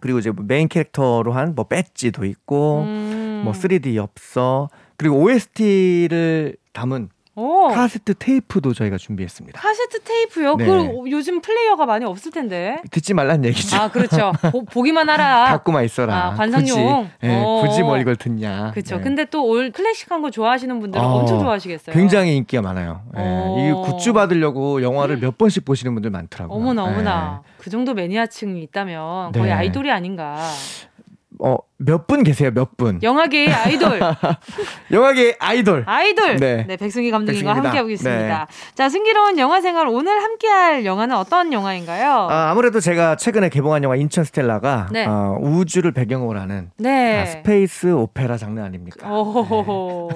그리고 0.00 0.18
이제 0.18 0.30
뭐 0.30 0.44
메인 0.46 0.68
캐릭터로 0.68 1.32
한 1.32 1.54
뭐 1.56 1.64
배지도 1.64 2.24
있고 2.26 2.82
음. 2.82 3.40
뭐 3.44 3.52
3D 3.52 3.96
엽서 3.96 4.68
그리고 4.96 5.16
OST를 5.22 6.56
담은 6.72 7.08
오. 7.36 7.68
카세트 7.68 8.14
테이프도 8.14 8.72
저희가 8.72 8.96
준비했습니다. 8.96 9.60
카세트 9.60 10.00
테이프요? 10.00 10.56
네. 10.56 10.64
그 10.66 11.10
요즘 11.10 11.40
플레이어가 11.42 11.84
많이 11.86 12.04
없을 12.06 12.32
텐데. 12.32 12.80
듣지 12.90 13.12
말란 13.14 13.44
얘기죠. 13.44 13.76
아 13.76 13.88
그렇죠. 13.90 14.32
보, 14.72 14.82
기만 14.82 15.08
하라. 15.08 15.44
갖고만 15.52 15.84
있어라. 15.84 16.28
아, 16.28 16.34
관상용. 16.34 16.64
굳이, 17.20 17.28
네, 17.28 17.44
굳이 17.62 17.82
뭘 17.82 18.00
이걸 18.00 18.16
듣냐. 18.16 18.70
그렇죠. 18.72 18.96
네. 18.96 19.02
근데 19.02 19.24
또 19.26 19.46
올 19.46 19.70
클래식한 19.70 20.22
거 20.22 20.30
좋아하시는 20.30 20.80
분들은 20.80 21.04
어, 21.04 21.18
엄청 21.18 21.38
좋아하시겠어요. 21.40 21.94
굉장히 21.94 22.36
인기가 22.36 22.62
많아요. 22.62 23.02
네. 23.14 23.68
이 23.68 23.72
굿즈 23.72 24.12
받으려고 24.12 24.82
영화를 24.82 25.18
몇 25.18 25.36
번씩 25.38 25.64
보시는 25.64 25.94
분들 25.94 26.10
많더라고요. 26.10 26.56
어머나 26.58 26.84
어머나. 26.84 27.42
네. 27.44 27.52
그 27.58 27.70
정도 27.70 27.94
매니아층이 27.94 28.62
있다면 28.62 29.32
거의 29.32 29.46
네. 29.46 29.52
아이돌이 29.52 29.90
아닌가. 29.90 30.36
어, 31.38 31.56
몇 31.78 32.06
분 32.06 32.22
계세요, 32.22 32.50
몇 32.54 32.76
분? 32.76 32.98
영화계의 33.02 33.52
아이돌. 33.52 34.00
영화계의 34.92 35.36
아이돌. 35.38 35.84
아이돌. 35.86 36.36
네. 36.36 36.64
네 36.66 36.76
백승희 36.76 37.10
감독님과 37.10 37.54
함께하고 37.54 37.90
있습니다. 37.90 38.46
네. 38.48 38.74
자, 38.74 38.88
승기로운 38.88 39.38
영화 39.38 39.60
생활 39.60 39.86
오늘 39.88 40.22
함께할 40.22 40.84
영화는 40.86 41.16
어떤 41.16 41.52
영화인가요? 41.52 42.28
아, 42.30 42.50
아무래도 42.50 42.80
제가 42.80 43.16
최근에 43.16 43.48
개봉한 43.50 43.82
영화 43.84 43.96
인천 43.96 44.24
스텔라가 44.24 44.88
네. 44.90 45.04
어, 45.06 45.36
우주를 45.40 45.92
배경으로 45.92 46.38
하는 46.40 46.70
네. 46.78 47.20
아, 47.22 47.26
스페이스 47.26 47.88
오페라 47.92 48.36
장르 48.38 48.60
아닙니까? 48.62 49.10
오, 49.10 50.08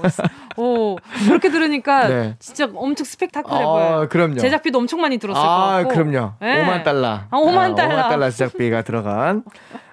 오, 0.56 0.96
그렇게 1.26 1.50
들으니까 1.50 2.08
네. 2.08 2.36
진짜 2.38 2.68
엄청 2.74 3.04
스펙타클해 3.04 3.54
아, 3.62 3.66
보여요. 3.66 4.06
그럼요. 4.08 4.36
제작비도 4.36 4.78
엄청 4.78 5.00
많이 5.00 5.18
들었을 5.18 5.40
아, 5.42 5.82
것 5.82 5.88
같고. 5.88 5.88
그럼요. 5.90 6.32
네. 6.40 6.64
5만 6.64 6.84
달러. 6.84 7.08
아, 7.30 7.36
5만 7.36 7.74
달러. 7.74 7.96
5만 7.96 8.08
달러 8.08 8.30
제작비가 8.30 8.82
들어간 8.82 9.42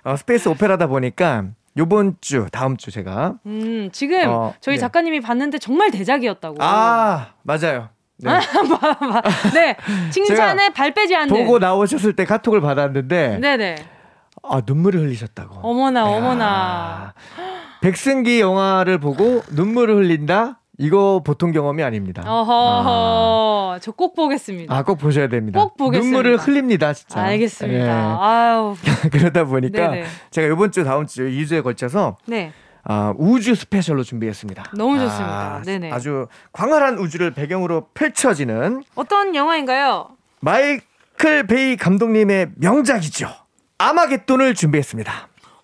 어, 0.07 0.15
스페이스 0.15 0.47
오페라다 0.47 0.87
보니까 0.87 1.47
요번 1.75 2.15
주, 2.21 2.47
다음 2.49 2.77
주 2.77 2.91
제가. 2.91 3.35
음, 3.45 3.89
지금 3.91 4.21
어, 4.29 4.53
저희 4.61 4.75
네. 4.75 4.79
작가님이 4.79 5.19
봤는데 5.19 5.59
정말 5.59 5.91
대작이었다고. 5.91 6.55
아, 6.61 7.33
맞아요. 7.43 7.89
네. 8.15 8.31
네. 9.53 9.75
칭찬에 10.09 10.69
발 10.69 10.93
빼지 10.93 11.13
않는. 11.13 11.27
보고 11.27 11.59
나오셨을 11.59 12.13
때 12.13 12.23
카톡을 12.23 12.61
받았는데. 12.61 13.39
네네. 13.41 13.75
아, 14.43 14.61
눈물을 14.65 15.01
흘리셨다고. 15.01 15.59
어머나, 15.61 15.99
야. 15.99 16.03
어머나. 16.05 17.13
백승기 17.81 18.39
영화를 18.39 18.99
보고 18.99 19.43
눈물을 19.51 19.93
흘린다? 19.93 20.61
이거 20.77 21.21
보통 21.23 21.51
경험이 21.51 21.83
아닙니다. 21.83 22.21
어허, 22.25 23.73
아. 23.75 23.79
저꼭 23.79 24.15
보겠습니다. 24.15 24.75
아, 24.75 24.83
꼭 24.83 24.97
보셔야 24.97 25.27
됩니다. 25.27 25.59
꼭 25.59 25.75
보겠습니다. 25.75 26.05
눈물을 26.05 26.37
흘립니다, 26.37 26.93
진짜. 26.93 27.21
알겠습니다. 27.21 27.85
예. 27.85 27.89
아유. 27.89 28.75
그러다 29.11 29.45
보니까 29.45 29.89
네네. 29.89 30.05
제가 30.29 30.53
이번 30.53 30.71
주, 30.71 30.83
다음 30.83 31.07
주 31.07 31.23
2주에 31.23 31.63
걸쳐서 31.63 32.17
네. 32.25 32.51
아, 32.83 33.13
우주 33.17 33.55
스페셜로 33.55 34.03
준비했습니다. 34.03 34.63
너무 34.75 34.99
좋습니다. 34.99 35.55
아, 35.55 35.61
네네. 35.63 35.91
아주 35.91 36.27
광활한 36.53 36.99
우주를 36.99 37.31
배경으로 37.31 37.87
펼쳐지는 37.93 38.83
어떤 38.95 39.35
영화인가요? 39.35 40.09
마이클 40.39 41.47
베이 41.47 41.75
감독님의 41.75 42.51
명작이죠. 42.55 43.27
아마겟돈을 43.79 44.53
준비했습니다. 44.53 45.11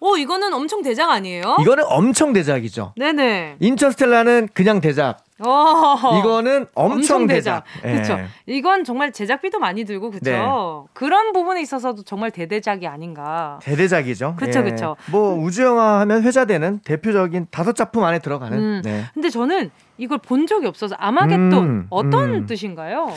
오, 0.04 0.18
이거는 0.18 0.54
엄청 0.54 0.82
대작 0.82 1.10
아니에요? 1.12 1.56
이거는 1.62 1.86
엄청 1.88 2.34
대작이죠. 2.34 2.92
네네. 2.98 3.56
인천스텔라는 3.62 4.50
그냥 4.54 4.82
대작. 4.82 5.24
어 5.40 6.20
이거는 6.20 6.66
엄청, 6.76 6.98
엄청 6.98 7.28
대작. 7.28 7.64
대작. 7.82 7.86
예. 7.90 7.94
그렇죠. 7.94 8.30
이건 8.46 8.84
정말 8.84 9.14
제작비도 9.14 9.60
많이 9.60 9.86
들고 9.86 10.12
그렇죠. 10.12 10.30
네. 10.30 10.90
그런 10.92 11.32
부분에 11.32 11.62
있어서도 11.62 12.04
정말 12.04 12.32
대대작이 12.32 12.86
아닌가. 12.86 13.60
대대작이죠. 13.64 14.36
그렇죠, 14.38 14.60
예. 14.60 14.64
그렇죠. 14.64 14.98
뭐 15.10 15.36
우주 15.36 15.64
영화 15.64 16.02
하면 16.02 16.24
회자되는 16.24 16.80
대표적인 16.84 17.48
다섯 17.50 17.74
작품 17.74 18.04
안에 18.04 18.20
들어가는. 18.20 18.58
음. 18.58 18.82
네. 18.84 19.06
근데 19.14 19.30
저는 19.30 19.72
이걸 19.98 20.18
본 20.18 20.48
적이 20.48 20.68
없어서 20.68 20.96
아마겟돈 21.00 21.54
음, 21.54 21.88
어떤 21.90 22.34
음. 22.34 22.46
뜻인가요? 22.46 23.08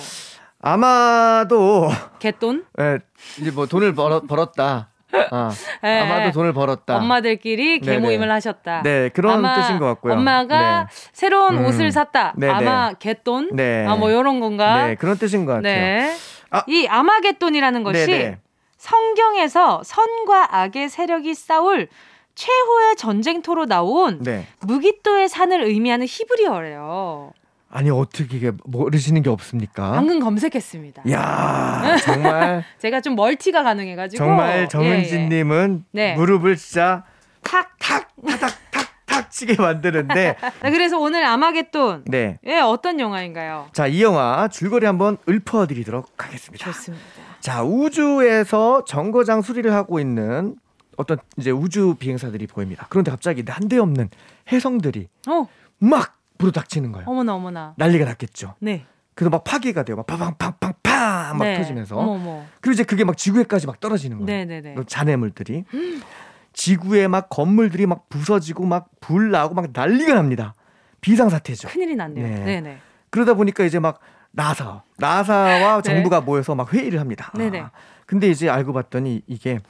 아마도 0.61 1.88
개돈? 2.21 2.64
예, 2.81 3.00
이제 3.40 3.50
뭐 3.50 3.66
돈을 3.66 3.93
벌었, 3.97 4.28
벌었다. 4.28 4.90
어, 5.30 5.50
네. 5.82 6.00
아마도 6.00 6.32
돈을 6.32 6.52
벌었다. 6.52 6.96
엄마들끼리 6.96 7.80
개모임을 7.80 8.30
하셨다. 8.30 8.82
네, 8.82 9.08
그런 9.11 9.42
뜻인 9.54 9.78
것 9.78 9.87
같고요. 9.87 10.14
엄마가 10.14 10.85
네. 10.85 11.11
새로운 11.12 11.58
음. 11.58 11.66
옷을 11.66 11.92
샀다. 11.92 12.35
네네. 12.37 12.52
아마 12.52 12.92
개돈? 12.94 13.50
네. 13.54 13.87
아, 13.87 13.96
뭐 13.96 14.11
이런 14.11 14.40
건가? 14.40 14.87
네, 14.87 14.94
그런 14.94 15.16
뜻인 15.18 15.44
것 15.46 15.52
같아요. 15.54 15.62
네. 15.62 16.16
아. 16.50 16.62
이 16.66 16.87
아마겟돈이라는 16.87 17.83
것이 17.83 18.07
네네. 18.07 18.38
성경에서 18.79 19.83
선과 19.85 20.57
악의 20.57 20.88
세력이 20.88 21.35
싸울 21.35 21.88
최후의 22.35 22.96
전쟁터로 22.96 23.66
나온 23.66 24.22
네. 24.22 24.46
무기또의 24.61 25.29
산을 25.29 25.62
의미하는 25.62 26.07
히브리어래요. 26.09 27.33
아니 27.68 27.90
어떻게 27.90 28.37
이게 28.37 28.52
모르시는 28.64 29.22
게 29.22 29.31
없습니까? 29.31 29.92
방금 29.92 30.20
검색했습니다. 30.20 31.02
야 31.11 31.96
정말 32.05 32.64
제가 32.79 33.00
좀 33.00 33.16
멀티가 33.16 33.62
가능해가지고 33.62 34.18
정말 34.18 34.68
정은지님은 34.68 35.85
예, 35.96 36.00
예. 36.00 36.07
네. 36.11 36.14
무릎을 36.14 36.57
진짜 36.57 37.05
탁탁 37.42 38.09
탁탁 38.24 38.87
탁 39.05 39.31
치게 39.31 39.57
만드는데 39.61 40.37
그래서 40.62 40.98
오늘 40.98 41.24
아마겟돈 41.24 42.05
네 42.07 42.38
예, 42.46 42.61
어떤 42.61 43.00
영화인가요? 43.00 43.68
자이 43.72 44.02
영화 44.02 44.48
줄거리 44.48 44.87
한번 44.87 45.18
읊어드리도록 45.29 46.12
하겠습니다. 46.16 46.64
좋습니다. 46.66 47.05
자 47.40 47.62
우주에서 47.62 48.85
정거장 48.85 49.42
수리를 49.42 49.72
하고 49.72 49.98
있는 49.98 50.57
어떤 50.96 51.18
이제 51.37 51.50
우주 51.50 51.96
비행사들이 51.98 52.46
보입니다. 52.46 52.87
그런데 52.88 53.11
갑자기 53.11 53.42
난데없는 53.44 54.09
해성들이 54.52 55.09
어. 55.29 55.46
막 55.79 56.15
불어닥치는 56.38 56.92
거예요. 56.92 57.07
어머나 57.09 57.35
어머나. 57.35 57.75
난리가 57.77 58.05
났겠죠. 58.05 58.55
네. 58.61 58.85
그래서 59.14 59.31
막 59.31 59.44
파괴가 59.44 59.83
돼요. 59.85 59.96
막 59.96 60.07
팡팡팡팡 60.07 61.38
막 61.38 61.44
네. 61.44 61.57
터지면서. 61.57 61.96
어머머. 61.96 62.44
그리고 62.61 62.75
이제 62.75 62.85
그게 62.85 63.05
막 63.05 63.16
지구에까지 63.16 63.66
막 63.66 63.81
떨어지는 63.81 64.18
거예요. 64.18 64.27
네네네. 64.27 64.75
그 64.75 64.85
잔해물들이. 64.85 65.64
지구에 66.53 67.07
막 67.09 67.29
건물들이 67.29 67.87
막 67.87 68.09
부서지고 68.09 68.64
막 68.66 68.88
불 69.01 69.31
나고 69.31 69.55
막 69.55 69.66
난리가 69.72 70.14
납니다. 70.14 70.55
비상사태죠. 71.01 71.68
큰일이 71.68 71.94
났네요. 71.96 72.27
네. 72.27 72.44
네네. 72.44 72.79
그러다 73.11 73.35
보니까 73.35 73.64
이제 73.64 73.79
막 73.79 74.01
나사, 74.33 74.83
나사와 74.99 75.81
네. 75.83 75.94
정부가 75.94 76.20
모여서 76.22 76.55
막 76.55 76.72
회의를 76.72 76.99
합니다. 77.01 77.31
네네. 77.37 77.61
아, 77.61 77.70
근데 78.07 78.29
이제 78.29 78.49
알고 78.49 78.72
봤더니 78.72 79.22
이게 79.27 79.61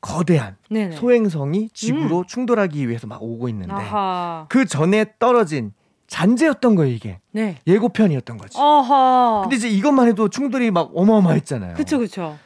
거대한 0.00 0.56
네네. 0.70 0.96
소행성이 0.96 1.68
지구로 1.74 2.18
음. 2.20 2.24
충돌하기 2.26 2.88
위해서 2.88 3.06
막 3.06 3.22
오고 3.22 3.48
있는데 3.50 3.72
아하. 3.74 4.46
그 4.48 4.64
전에 4.64 5.04
떨어진 5.18 5.72
잔재였던 6.12 6.74
거예요 6.74 6.92
이게 6.92 7.18
네. 7.30 7.56
예고편이었던 7.66 8.36
거지. 8.36 8.58
어허. 8.58 9.40
근데 9.44 9.56
이제 9.56 9.68
이것만 9.68 10.08
해도 10.08 10.28
충돌이 10.28 10.70
막 10.70 10.90
어마어마했잖아요. 10.94 11.72
그렇죠, 11.72 11.96
그렇죠. 11.96 12.36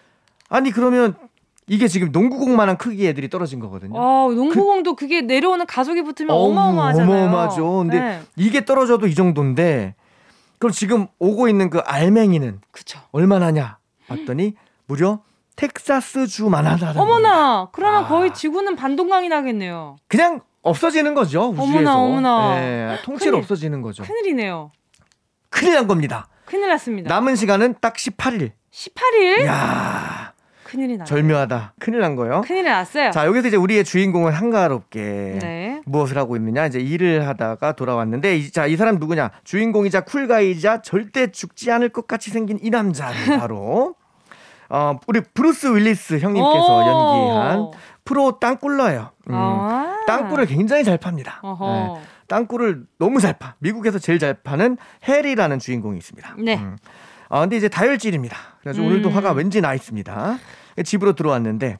아니 0.49 0.71
그러면 0.71 1.17
이게 1.67 1.89
지금 1.89 2.13
농구공만한 2.13 2.77
크기 2.79 3.09
애들이 3.09 3.29
떨어진 3.29 3.59
거거든요. 3.59 4.01
아, 4.01 4.33
농구공도 4.33 4.95
그, 4.95 5.09
게 5.09 5.21
내려오는 5.21 5.67
가속이 5.67 6.03
붙으면 6.03 6.31
어마어마하잖아요. 6.31 7.11
어마어마하죠. 7.11 7.79
근데 7.79 7.99
네. 7.99 8.23
이게 8.37 8.65
떨어져도 8.65 9.09
이 9.09 9.17
정도인데 9.17 9.97
그럼 10.61 10.71
지금 10.73 11.09
오고 11.19 11.49
있는 11.49 11.69
그 11.69 11.81
알맹이는 11.81 12.61
그쵸. 12.71 13.01
얼마나냐 13.11 13.79
봤더니 14.07 14.55
무려 14.87 15.19
텍사스 15.57 16.29
주만 16.29 16.67
하다는 16.67 17.01
어머나. 17.01 17.71
그러면 17.73 18.05
아. 18.05 18.07
거의 18.07 18.33
지구는 18.33 18.77
반동강이 18.77 19.29
나겠네요. 19.29 19.97
그냥 20.07 20.43
없어지는 20.71 21.15
거죠. 21.15 21.51
우주에서. 21.51 21.63
어머나, 21.65 21.97
어머나. 21.97 22.55
네, 22.61 22.99
통째로 23.05 23.33
큰일, 23.33 23.43
없어지는 23.43 23.83
거죠. 23.83 24.03
큰일이네요. 24.03 24.71
큰일 25.51 25.75
난 25.75 25.87
겁니다. 25.87 26.29
큰일 26.45 26.69
났습니다. 26.69 27.09
남은 27.15 27.37
시간은 27.37 27.77
딱 27.81 27.95
18일. 27.95 28.53
18일? 28.73 29.47
야 29.47 30.33
큰일이 30.65 30.97
나. 30.97 31.05
절묘하다. 31.05 31.75
큰일 31.79 32.01
난 32.01 32.17
거예요. 32.17 32.41
큰일 32.43 32.65
났어요. 32.65 33.11
자, 33.13 33.25
여기서 33.27 33.49
이제 33.49 33.57
우리의 33.57 33.85
주인공은 33.85 34.33
한가롭게 34.33 35.39
네. 35.41 35.81
무엇을 35.87 36.19
하고 36.19 36.35
있느냐? 36.37 36.67
이제 36.67 36.81
일을 36.81 37.27
하다가 37.29 37.73
돌아왔는데 37.73 38.37
이, 38.37 38.51
자, 38.51 38.67
이 38.67 38.77
사람 38.77 38.97
누구냐? 38.99 39.31
주인공이자 39.45 40.01
쿨가이자 40.03 40.83
절대 40.83 41.31
죽지 41.31 41.71
않을 41.71 41.91
것 41.91 42.07
같이 42.09 42.31
생긴 42.31 42.59
이 42.61 42.71
남자는 42.71 43.15
바로 43.39 43.95
어, 44.69 44.99
우리 45.07 45.21
브루스 45.21 45.69
윌리스 45.77 46.19
형님께서 46.19 46.87
연기한 46.89 47.71
프로 48.07 48.39
땅굴러예요. 48.39 49.11
음, 49.29 49.35
아~ 49.35 49.99
땅굴을 50.07 50.47
굉장히 50.47 50.85
잘 50.85 50.97
팝니다. 50.97 51.43
네, 51.43 52.01
땅굴을 52.29 52.87
너무 52.99 53.21
잘 53.21 53.35
파. 53.39 53.55
미국에서 53.59 53.99
제일 53.99 54.19
잘 54.19 54.33
파는 54.33 54.79
해리라는 55.07 55.59
주인공이 55.59 55.99
있습니다. 55.99 56.37
네. 56.39 56.57
음. 56.57 56.79
아, 57.29 57.41
근데 57.41 57.57
이제 57.57 57.69
다혈질입니다. 57.69 58.37
그래서 58.61 58.81
음. 58.81 58.87
오늘도 58.87 59.11
화가 59.11 59.33
왠지 59.33 59.61
나 59.61 59.75
있습니다. 59.75 60.39
집으로 60.85 61.13
들어왔는데 61.15 61.79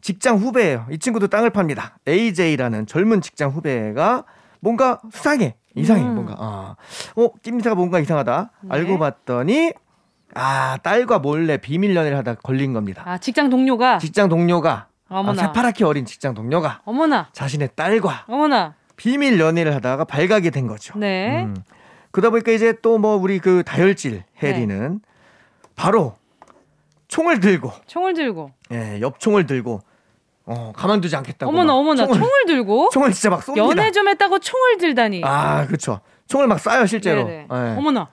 직장 0.00 0.38
후배예요. 0.38 0.86
이 0.90 0.98
친구도 0.98 1.28
땅을 1.28 1.50
팝니다. 1.50 1.98
AJ라는 2.08 2.86
젊은 2.86 3.20
직장 3.20 3.50
후배가 3.50 4.24
뭔가 4.60 5.00
수상해. 5.12 5.54
이상해, 5.76 6.02
음. 6.02 6.14
뭔가. 6.14 6.34
아. 6.38 6.76
어, 7.16 7.28
낌새가 7.42 7.76
뭔가 7.76 8.00
이상하다. 8.00 8.50
네. 8.62 8.68
알고 8.70 8.98
봤더니 8.98 9.72
아, 10.34 10.78
딸과 10.82 11.20
몰래 11.20 11.56
비밀 11.56 11.94
연애를 11.94 12.16
하다 12.18 12.34
걸린 12.36 12.72
겁니다. 12.72 13.02
아, 13.06 13.18
직장 13.18 13.50
동료가? 13.50 13.98
직장 13.98 14.28
동료가. 14.28 14.89
어머나. 15.10 15.42
아, 15.42 15.46
새파랗게 15.46 15.84
어린 15.84 16.04
직장 16.06 16.34
동료가. 16.34 16.80
어머나. 16.84 17.28
자신의 17.32 17.70
딸과. 17.74 18.24
어머나. 18.28 18.74
비밀 18.96 19.38
연애를 19.40 19.74
하다가 19.74 20.04
발각이 20.04 20.50
된 20.50 20.66
거죠. 20.66 20.98
네. 20.98 21.42
음. 21.44 21.56
그러다 22.12 22.30
보니까 22.30 22.52
이제 22.52 22.72
또 22.80 22.98
뭐 22.98 23.16
우리 23.16 23.38
그 23.38 23.62
다혈질 23.64 24.24
해리는 24.42 24.92
네. 25.02 25.08
바로 25.76 26.16
총을 27.08 27.40
들고. 27.40 27.72
총을 27.86 28.14
들고. 28.14 28.52
예, 28.72 28.98
옆총을 29.00 29.46
들고. 29.46 29.80
어, 30.46 30.72
가만두지 30.74 31.14
않겠다고. 31.16 31.50
어머나, 31.50 31.74
어머나, 31.74 32.04
총을, 32.06 32.18
총을, 32.18 32.30
들고? 32.46 32.88
총을 32.92 33.12
진짜 33.12 33.30
막 33.30 33.40
쏩니다. 33.44 33.56
연애 33.58 33.90
좀 33.92 34.08
했다고 34.08 34.38
총을 34.40 34.78
들다니. 34.78 35.22
아, 35.24 35.66
그렇죠. 35.66 36.00
총을 36.26 36.46
막 36.48 36.58
쏴요, 36.58 36.86
실제로. 36.88 37.24
네. 37.24 37.46
어머나. 37.48 38.08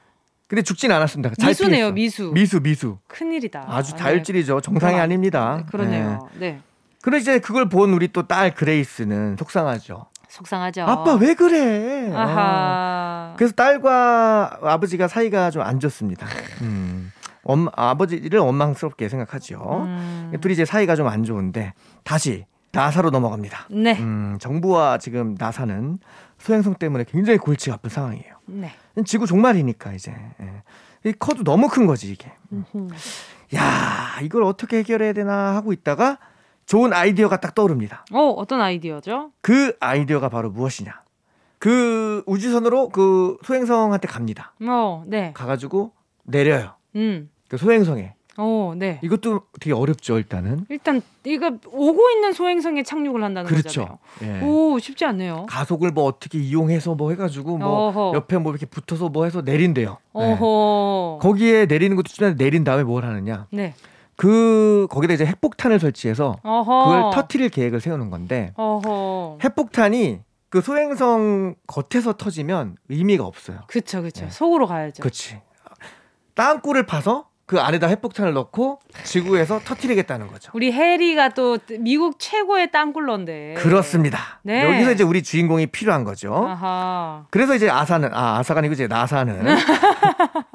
근데 0.47 0.62
죽진 0.62 0.91
않았습니다. 0.91 1.33
미수네요, 1.45 1.91
미수. 1.91 2.31
미수, 2.33 2.62
미수. 2.62 2.97
큰일이다. 3.07 3.65
아주 3.67 3.95
다혈질이죠. 3.95 4.62
정상이 4.62 4.99
아, 4.99 5.05
닙니다 5.07 5.57
네, 5.57 5.65
그러네요. 5.71 6.29
네. 6.33 6.39
네. 6.51 6.62
그래 7.08 7.20
이제 7.20 7.39
그걸 7.39 7.70
본 7.70 7.93
우리 7.93 8.10
또 8.10 8.24
딸 8.28 8.54
그레이스는 8.54 9.38
속상하죠. 9.38 10.08
속상하죠. 10.28 10.82
아빠 10.84 11.13
왜 11.15 11.36
그래? 11.36 12.12
아하. 12.13 13.32
어. 13.32 13.36
그래서 13.38 13.54
딸과 13.54 14.60
아버지가 14.62 15.08
사이가 15.08 15.50
좀 15.52 15.62
안 15.63 15.80
좋습니다. 15.80 16.28
음. 16.63 17.13
엄, 17.43 17.70
아버지를 17.74 18.41
원망스럽게 18.41 19.08
생각하죠. 19.08 19.84
음. 19.86 20.34
둘이 20.41 20.54
이제 20.54 20.65
사이가 20.65 20.98
좀 20.98 21.08
안 21.08 21.24
좋은데 21.24 21.74
다시 22.04 22.46
나사로 22.74 23.10
넘어갑니다. 23.10 23.67
네. 23.72 23.98
음, 24.00 24.36
정부와 24.41 24.98
지금 24.98 25.36
나사는 25.39 26.00
소행성 26.39 26.76
때문에 26.76 27.06
굉장히 27.06 27.39
골치가 27.39 27.76
아픈 27.76 27.89
상황이에요. 27.89 28.34
네. 28.48 28.74
지구 29.06 29.26
종말이니까 29.26 29.93
이제 29.93 30.13
예. 30.41 31.10
이 31.10 31.13
커도 31.13 31.46
너무 31.46 31.70
큰 31.70 31.86
거지 31.88 32.12
이게. 32.12 32.34
음흠. 32.52 32.89
야 33.56 34.20
이걸 34.22 34.43
어떻게 34.43 34.80
해결해야 34.80 35.13
되나 35.13 35.56
하고 35.56 35.72
있다가 35.72 36.17
좋은 36.67 36.93
아이디어가 36.93 37.38
딱 37.38 37.56
떠오릅니다. 37.56 38.06
어 38.13 38.19
어떤 38.30 38.62
아이디어죠? 38.62 39.32
그 39.41 39.75
아이디어가 39.80 40.30
바로 40.30 40.51
무엇이냐? 40.51 41.01
그 41.60 42.23
우주선으로 42.27 42.89
그 42.89 43.38
소행성한테 43.43 44.08
갑니다. 44.08 44.53
어, 44.67 45.03
네. 45.08 45.32
가가지고 45.34 45.93
내려요. 46.23 46.73
음. 46.95 47.32
그 47.47 47.58
소행성에. 47.58 48.13
어, 48.39 48.73
네. 48.77 48.99
이것도 49.01 49.41
되게 49.60 49.73
어렵죠, 49.73 50.19
일단은. 50.19 50.65
일단 50.69 51.01
이거 51.23 51.58
오고 51.65 52.10
있는 52.12 52.34
소행성에 52.34 52.84
착륙을 52.84 53.23
한다는 53.23 53.49
그렇죠. 53.49 53.97
거잖아요. 54.21 54.41
예. 54.43 54.45
오, 54.45 54.77
쉽지 54.77 55.06
않네요. 55.06 55.47
가속을 55.49 55.91
뭐 55.91 56.03
어떻게 56.03 56.38
이용해서 56.38 56.93
뭐 56.93 57.10
해가지고 57.10 57.58
뭐 57.58 57.88
어허. 57.88 58.12
옆에 58.13 58.38
뭐 58.38 58.51
이렇게 58.51 58.67
붙어서 58.67 59.10
뭐 59.10 59.23
해서 59.25 59.41
내린대요. 59.41 59.97
네. 60.15 60.34
어허. 60.34 61.19
네. 61.23 61.27
거기에 61.27 61.65
내리는 61.65 61.95
것도 61.95 62.10
중요한데 62.10 62.43
내린 62.43 62.63
다음에 62.63 62.84
뭘 62.84 63.06
하느냐? 63.06 63.47
네. 63.51 63.73
그 64.17 64.88
거기다 64.89 65.13
이제 65.13 65.25
핵폭탄을 65.25 65.80
설치해서 65.80 66.36
어허. 66.43 66.84
그걸 66.86 67.12
터트릴 67.13 67.49
계획을 67.49 67.80
세우는 67.80 68.10
건데 68.10 68.51
어허. 68.56 69.38
핵폭탄이 69.43 70.19
그 70.49 70.62
소행성 70.62 71.56
겉에서 71.67 72.13
터지면 72.13 72.77
의미가 72.89 73.23
없어요. 73.23 73.60
그렇죠, 73.67 74.01
그렇죠. 74.01 74.27
속으로 74.30 74.65
가야죠. 74.65 75.01
그렇지. 75.01 75.39
땅굴을 76.34 76.86
파서 76.86 77.27
그 77.45 77.62
안에다 77.62 77.88
핵폭탄을 77.88 78.34
넣고 78.34 78.80
지구에서 79.06 79.60
터트리겠다는 79.63 80.27
거죠. 80.27 80.51
우리 80.53 80.71
해리가 80.71 81.30
또 81.30 81.58
미국 81.80 82.19
최고의 82.19 82.71
땅굴러인데. 82.71 83.53
그렇습니다. 83.58 84.41
네. 84.43 84.65
여기서 84.65 84.91
이제 84.91 85.03
우리 85.03 85.23
주인공이 85.23 85.67
필요한 85.67 86.03
거죠. 86.03 86.34
아하. 86.36 87.25
그래서 87.30 87.56
이제 87.56 87.69
아사는 87.69 88.13
아 88.13 88.39
아사가 88.39 88.60
아니고 88.60 88.73
이제 88.73 88.88
나사는 88.88 89.45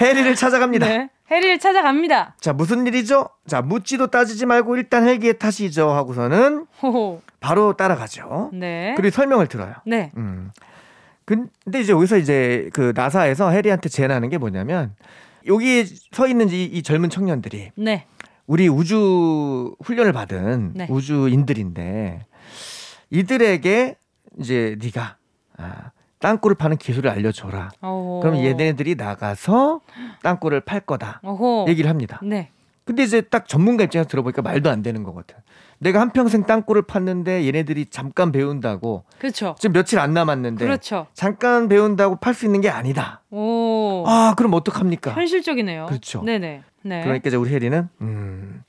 해리를 0.00 0.34
찾아갑니다. 0.34 0.86
네. 0.86 1.08
해리를 1.30 1.58
찾아갑니다. 1.58 2.36
자 2.40 2.52
무슨 2.52 2.86
일이죠? 2.86 3.28
자 3.46 3.60
묻지도 3.62 4.08
따지지 4.08 4.46
말고 4.46 4.76
일단 4.76 5.06
헬기에 5.06 5.34
타시죠 5.34 5.90
하고서는 5.90 6.66
호호. 6.82 7.20
바로 7.40 7.72
따라가죠. 7.72 8.50
네. 8.52 8.94
그리고 8.96 9.12
설명을 9.14 9.46
들어요. 9.48 9.74
네. 9.84 10.12
음. 10.16 10.50
근데 11.24 11.80
이제 11.80 11.92
여기서 11.92 12.16
이제 12.18 12.70
그 12.72 12.92
나사에서 12.94 13.50
해리한테 13.50 13.88
제안하는 13.88 14.28
게 14.28 14.38
뭐냐면 14.38 14.94
여기 15.46 15.84
서 15.84 16.28
있는 16.28 16.48
이, 16.48 16.64
이 16.64 16.82
젊은 16.82 17.10
청년들이 17.10 17.72
네. 17.76 18.06
우리 18.46 18.68
우주 18.68 19.74
훈련을 19.82 20.12
받은 20.12 20.72
네. 20.74 20.86
우주인들인데 20.88 22.26
이들에게 23.10 23.96
이제 24.38 24.76
네가 24.80 25.16
아, 25.58 25.90
땅굴을 26.20 26.56
파는 26.56 26.76
기술을 26.78 27.10
알려줘라. 27.10 27.70
오 27.82 28.20
그럼 28.22 28.36
얘네들이 28.38 28.94
나가서 28.94 29.80
땅굴을 30.22 30.60
팔 30.60 30.80
거다. 30.80 31.20
오호. 31.22 31.66
얘기를 31.68 31.90
합니다. 31.90 32.20
네. 32.22 32.50
근데 32.84 33.02
이제 33.02 33.20
딱 33.20 33.48
전문가 33.48 33.82
입장에서 33.84 34.08
들어보니까 34.08 34.42
말도 34.42 34.70
안 34.70 34.82
되는 34.82 35.02
거거든. 35.02 35.36
내가 35.78 36.00
한 36.00 36.10
평생 36.10 36.44
땅굴을 36.44 36.82
팠는데 36.82 37.44
얘네들이 37.44 37.86
잠깐 37.86 38.32
배운다고. 38.32 39.04
그렇죠. 39.18 39.56
지금 39.58 39.72
며칠 39.74 39.98
안 39.98 40.14
남았는데. 40.14 40.64
그렇죠. 40.64 41.06
잠깐 41.12 41.68
배운다고 41.68 42.16
팔 42.16 42.32
수 42.32 42.46
있는 42.46 42.60
게 42.60 42.70
아니다. 42.70 43.22
오. 43.30 44.04
아, 44.06 44.34
그럼 44.36 44.54
어떡합니까? 44.54 45.12
현실적이네요. 45.12 45.86
그렇죠. 45.86 46.22
네네. 46.22 46.62
네. 46.82 47.02
그러니까 47.02 47.28
이제 47.28 47.36
우리 47.36 47.52
혜리는, 47.52 47.88
음, 48.00 48.62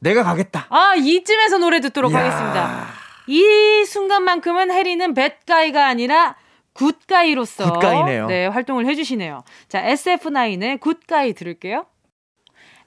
내가 0.00 0.24
가겠다. 0.24 0.66
아, 0.68 0.94
이쯤에서 0.96 1.58
노래 1.58 1.80
듣도록 1.80 2.10
이야. 2.12 2.18
하겠습니다. 2.18 2.86
이 3.28 3.84
순간만큼은 3.86 4.72
혜리는 4.72 5.14
뱃가이가 5.14 5.86
아니라 5.86 6.34
굿가이로서 6.74 7.72
굿가이네요. 7.72 8.26
네, 8.26 8.46
활동을 8.46 8.86
해주시네요. 8.86 9.42
자, 9.68 9.82
SF9의 9.82 10.80
굿가이 10.80 11.32
들을게요. 11.32 11.86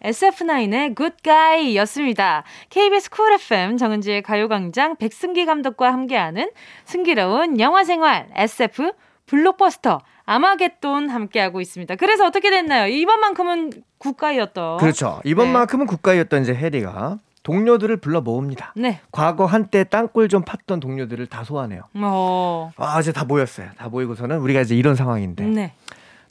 SF9의 0.03 0.95
Good 0.95 1.75
Guy였습니다. 1.77 2.43
KBS 2.69 3.09
쿨 3.09 3.33
FM 3.33 3.77
정은지의 3.77 4.21
가요광장 4.21 4.97
백승기 4.97 5.45
감독과 5.45 5.93
함께하는 5.93 6.51
승기로운 6.85 7.59
영화생활 7.59 8.29
SF 8.35 8.91
블록버스터 9.25 9.99
아마겟돈 10.25 11.09
함께하고 11.09 11.61
있습니다. 11.61 11.95
그래서 11.95 12.25
어떻게 12.25 12.49
됐나요? 12.49 12.87
이번만큼은 12.87 13.71
good 13.97 14.16
guy였던. 14.16 14.77
그렇죠. 14.77 15.21
이번만큼은 15.23 15.85
네. 15.85 15.89
good 15.89 16.03
guy였던 16.03 16.43
이제 16.43 16.53
해리가 16.53 17.17
동료들을 17.43 17.97
불러 17.97 18.21
모읍니다. 18.21 18.73
네. 18.75 19.01
과거 19.11 19.45
한때 19.45 19.83
땅굴 19.83 20.29
좀 20.29 20.43
팠던 20.43 20.79
동료들을 20.79 21.27
다 21.27 21.43
소환해요. 21.43 21.83
어. 21.95 22.71
아, 22.77 22.99
이제 22.99 23.11
다 23.11 23.25
모였어요. 23.25 23.67
다 23.77 23.89
모이고서는 23.89 24.39
우리가 24.39 24.61
이제 24.61 24.75
이런 24.75 24.95
상황인데. 24.95 25.43
네. 25.45 25.73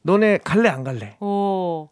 너네 0.02 0.38
갈래 0.38 0.68
안 0.68 0.82
갈래? 0.82 1.16
오. 1.20 1.88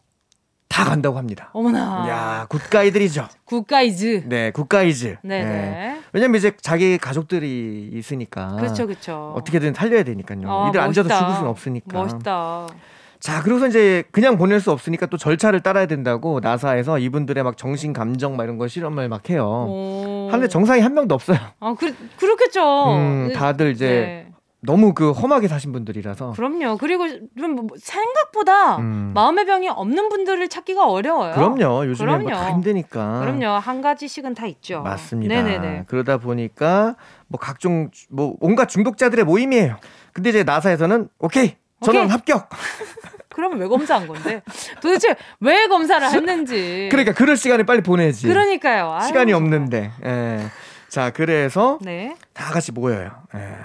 다 0.67 0.85
간다고 0.85 1.17
합니다. 1.17 1.49
어머나. 1.53 2.07
야, 2.09 2.45
good 2.49 2.69
guy들이죠. 2.69 3.27
good 3.45 3.80
guys. 3.80 4.23
네, 4.25 4.51
good 4.51 4.80
guys. 4.80 5.17
네. 5.21 5.43
네. 5.43 6.01
왜냐면 6.13 6.37
이제 6.37 6.53
자기 6.61 6.97
가족들이 6.97 7.89
있으니까. 7.93 8.55
그렇죠, 8.55 8.87
그렇죠. 8.87 9.33
어떻게든 9.35 9.73
살려야 9.73 10.03
되니까요. 10.03 10.49
아, 10.49 10.69
이들 10.69 10.79
앉아서 10.79 11.09
죽을 11.09 11.33
수는 11.35 11.49
없으니까. 11.49 11.97
멋있다. 11.97 12.67
자, 13.21 13.43
그래서 13.43 13.67
이제 13.67 14.03
그냥 14.11 14.35
보낼 14.35 14.59
수 14.59 14.71
없으니까 14.71 15.05
또 15.05 15.15
절차를 15.15 15.59
따라야 15.61 15.85
된다고 15.85 16.39
나사에서 16.39 16.97
이분들의 16.97 17.43
막 17.43 17.55
정신 17.55 17.93
감정 17.93 18.35
막 18.35 18.45
이런 18.45 18.57
거 18.57 18.67
실험을 18.67 19.07
막 19.09 19.29
해요. 19.29 20.27
하는데 20.31 20.47
정상이 20.47 20.81
한 20.81 20.95
명도 20.95 21.13
없어요. 21.13 21.37
아, 21.59 21.75
그, 21.77 21.95
그렇겠죠. 22.17 22.95
음, 22.95 23.31
다들 23.35 23.71
이제 23.71 23.87
네. 23.87 24.31
너무 24.63 24.95
그 24.95 25.11
험하게 25.11 25.47
사신 25.47 25.71
분들이라서. 25.71 26.31
그럼요. 26.31 26.77
그리고 26.77 27.07
좀뭐 27.37 27.67
생각보다 27.77 28.77
음. 28.77 29.11
마음의 29.13 29.45
병이 29.45 29.69
없는 29.69 30.09
분들을 30.09 30.47
찾기가 30.49 30.87
어려워요. 30.87 31.33
그럼요. 31.33 31.85
요즘에 31.85 32.17
뭐다 32.17 32.51
힘드니까. 32.53 33.19
그럼요. 33.19 33.59
한 33.59 33.81
가지씩은 33.81 34.33
다 34.33 34.47
있죠. 34.47 34.81
맞습니다. 34.81 35.35
네네네. 35.35 35.85
그러다 35.87 36.17
보니까 36.17 36.95
뭐 37.27 37.39
각종 37.39 37.91
뭐 38.09 38.35
온갖 38.39 38.67
중독자들의 38.67 39.25
모임이에요. 39.25 39.77
근데 40.11 40.29
이제 40.29 40.43
나사에서는 40.43 41.09
오케이 41.19 41.55
저는 41.83 42.01
오케이. 42.01 42.11
합격. 42.11 42.49
그러면 43.33 43.59
왜 43.59 43.67
검사한 43.67 44.07
건데? 44.07 44.41
도대체 44.81 45.15
왜 45.39 45.67
검사를 45.67 46.07
했는지. 46.07 46.89
그러니까 46.91 47.13
그럴 47.13 47.37
시간을 47.37 47.65
빨리 47.65 47.81
보내지. 47.81 48.27
그러니까요. 48.27 48.99
시간이 49.07 49.31
아유, 49.31 49.37
없는데. 49.37 49.91
예. 50.05 50.39
자, 50.89 51.11
그래서 51.11 51.79
네. 51.81 52.15
다 52.33 52.51
같이 52.51 52.71
모여요. 52.71 53.11
예. 53.35 53.55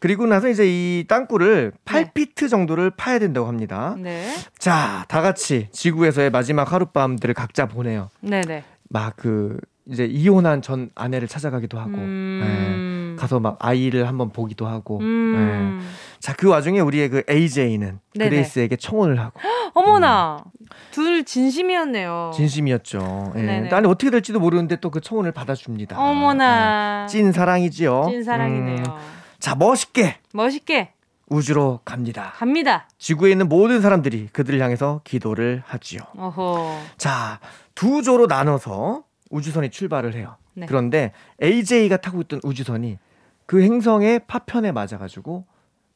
그리고 0.00 0.26
나서 0.26 0.48
이제 0.48 0.64
이 0.66 1.04
땅굴을 1.08 1.72
8피트 1.84 2.34
네. 2.42 2.48
정도를 2.48 2.90
파야 2.90 3.18
된다고 3.18 3.46
합니다. 3.46 3.94
네. 3.98 4.34
자, 4.58 5.04
다 5.08 5.22
같이 5.22 5.68
지구에서의 5.72 6.30
마지막 6.30 6.72
하룻밤들을 6.72 7.32
각자 7.34 7.66
보내요. 7.66 8.10
네네. 8.20 8.64
막 8.90 9.14
그 9.16 9.58
이제 9.86 10.06
이혼한 10.06 10.62
전 10.62 10.90
아내를 10.94 11.28
찾아가기도 11.28 11.78
하고, 11.78 11.92
음... 11.92 13.14
네. 13.16 13.20
가서 13.20 13.38
막 13.38 13.58
아이를 13.60 14.08
한번 14.08 14.30
보기도 14.30 14.66
하고. 14.66 14.98
음... 15.00 15.78
네. 15.80 15.86
자, 16.24 16.32
그 16.32 16.48
와중에 16.48 16.80
우리의 16.80 17.10
그 17.10 17.22
AJ는 17.28 18.00
네네. 18.14 18.30
그레이스에게 18.30 18.76
청혼을 18.76 19.20
하고. 19.20 19.38
어머나, 19.74 20.42
음. 20.42 20.66
둘 20.90 21.22
진심이었네요. 21.22 22.30
진심이었죠. 22.34 23.34
예. 23.36 23.68
아니 23.70 23.86
어떻게 23.86 24.10
될지도 24.10 24.40
모르는데 24.40 24.76
또 24.76 24.88
그 24.88 25.02
청혼을 25.02 25.32
받아줍니다. 25.32 26.00
어머나, 26.00 27.02
예. 27.02 27.08
찐 27.12 27.30
사랑이지요. 27.30 28.06
찐 28.08 28.24
사랑이네요. 28.24 28.78
음. 28.78 28.92
자, 29.38 29.54
멋있게. 29.54 30.16
멋있게. 30.32 30.92
우주로 31.28 31.80
갑니다. 31.84 32.32
갑니다. 32.36 32.88
지구에 32.96 33.30
있는 33.32 33.46
모든 33.50 33.82
사람들이 33.82 34.28
그들을 34.32 34.58
향해서 34.62 35.02
기도를 35.04 35.62
하지요. 35.66 36.00
어허. 36.16 36.78
자, 36.96 37.38
두 37.74 38.00
조로 38.02 38.24
나눠서 38.28 39.02
우주선이 39.28 39.68
출발을 39.68 40.14
해요. 40.14 40.36
네. 40.54 40.64
그런데 40.64 41.12
AJ가 41.42 41.98
타고 41.98 42.22
있던 42.22 42.40
우주선이 42.44 42.96
그 43.44 43.60
행성의 43.60 44.20
파편에 44.26 44.72
맞아가지고 44.72 45.44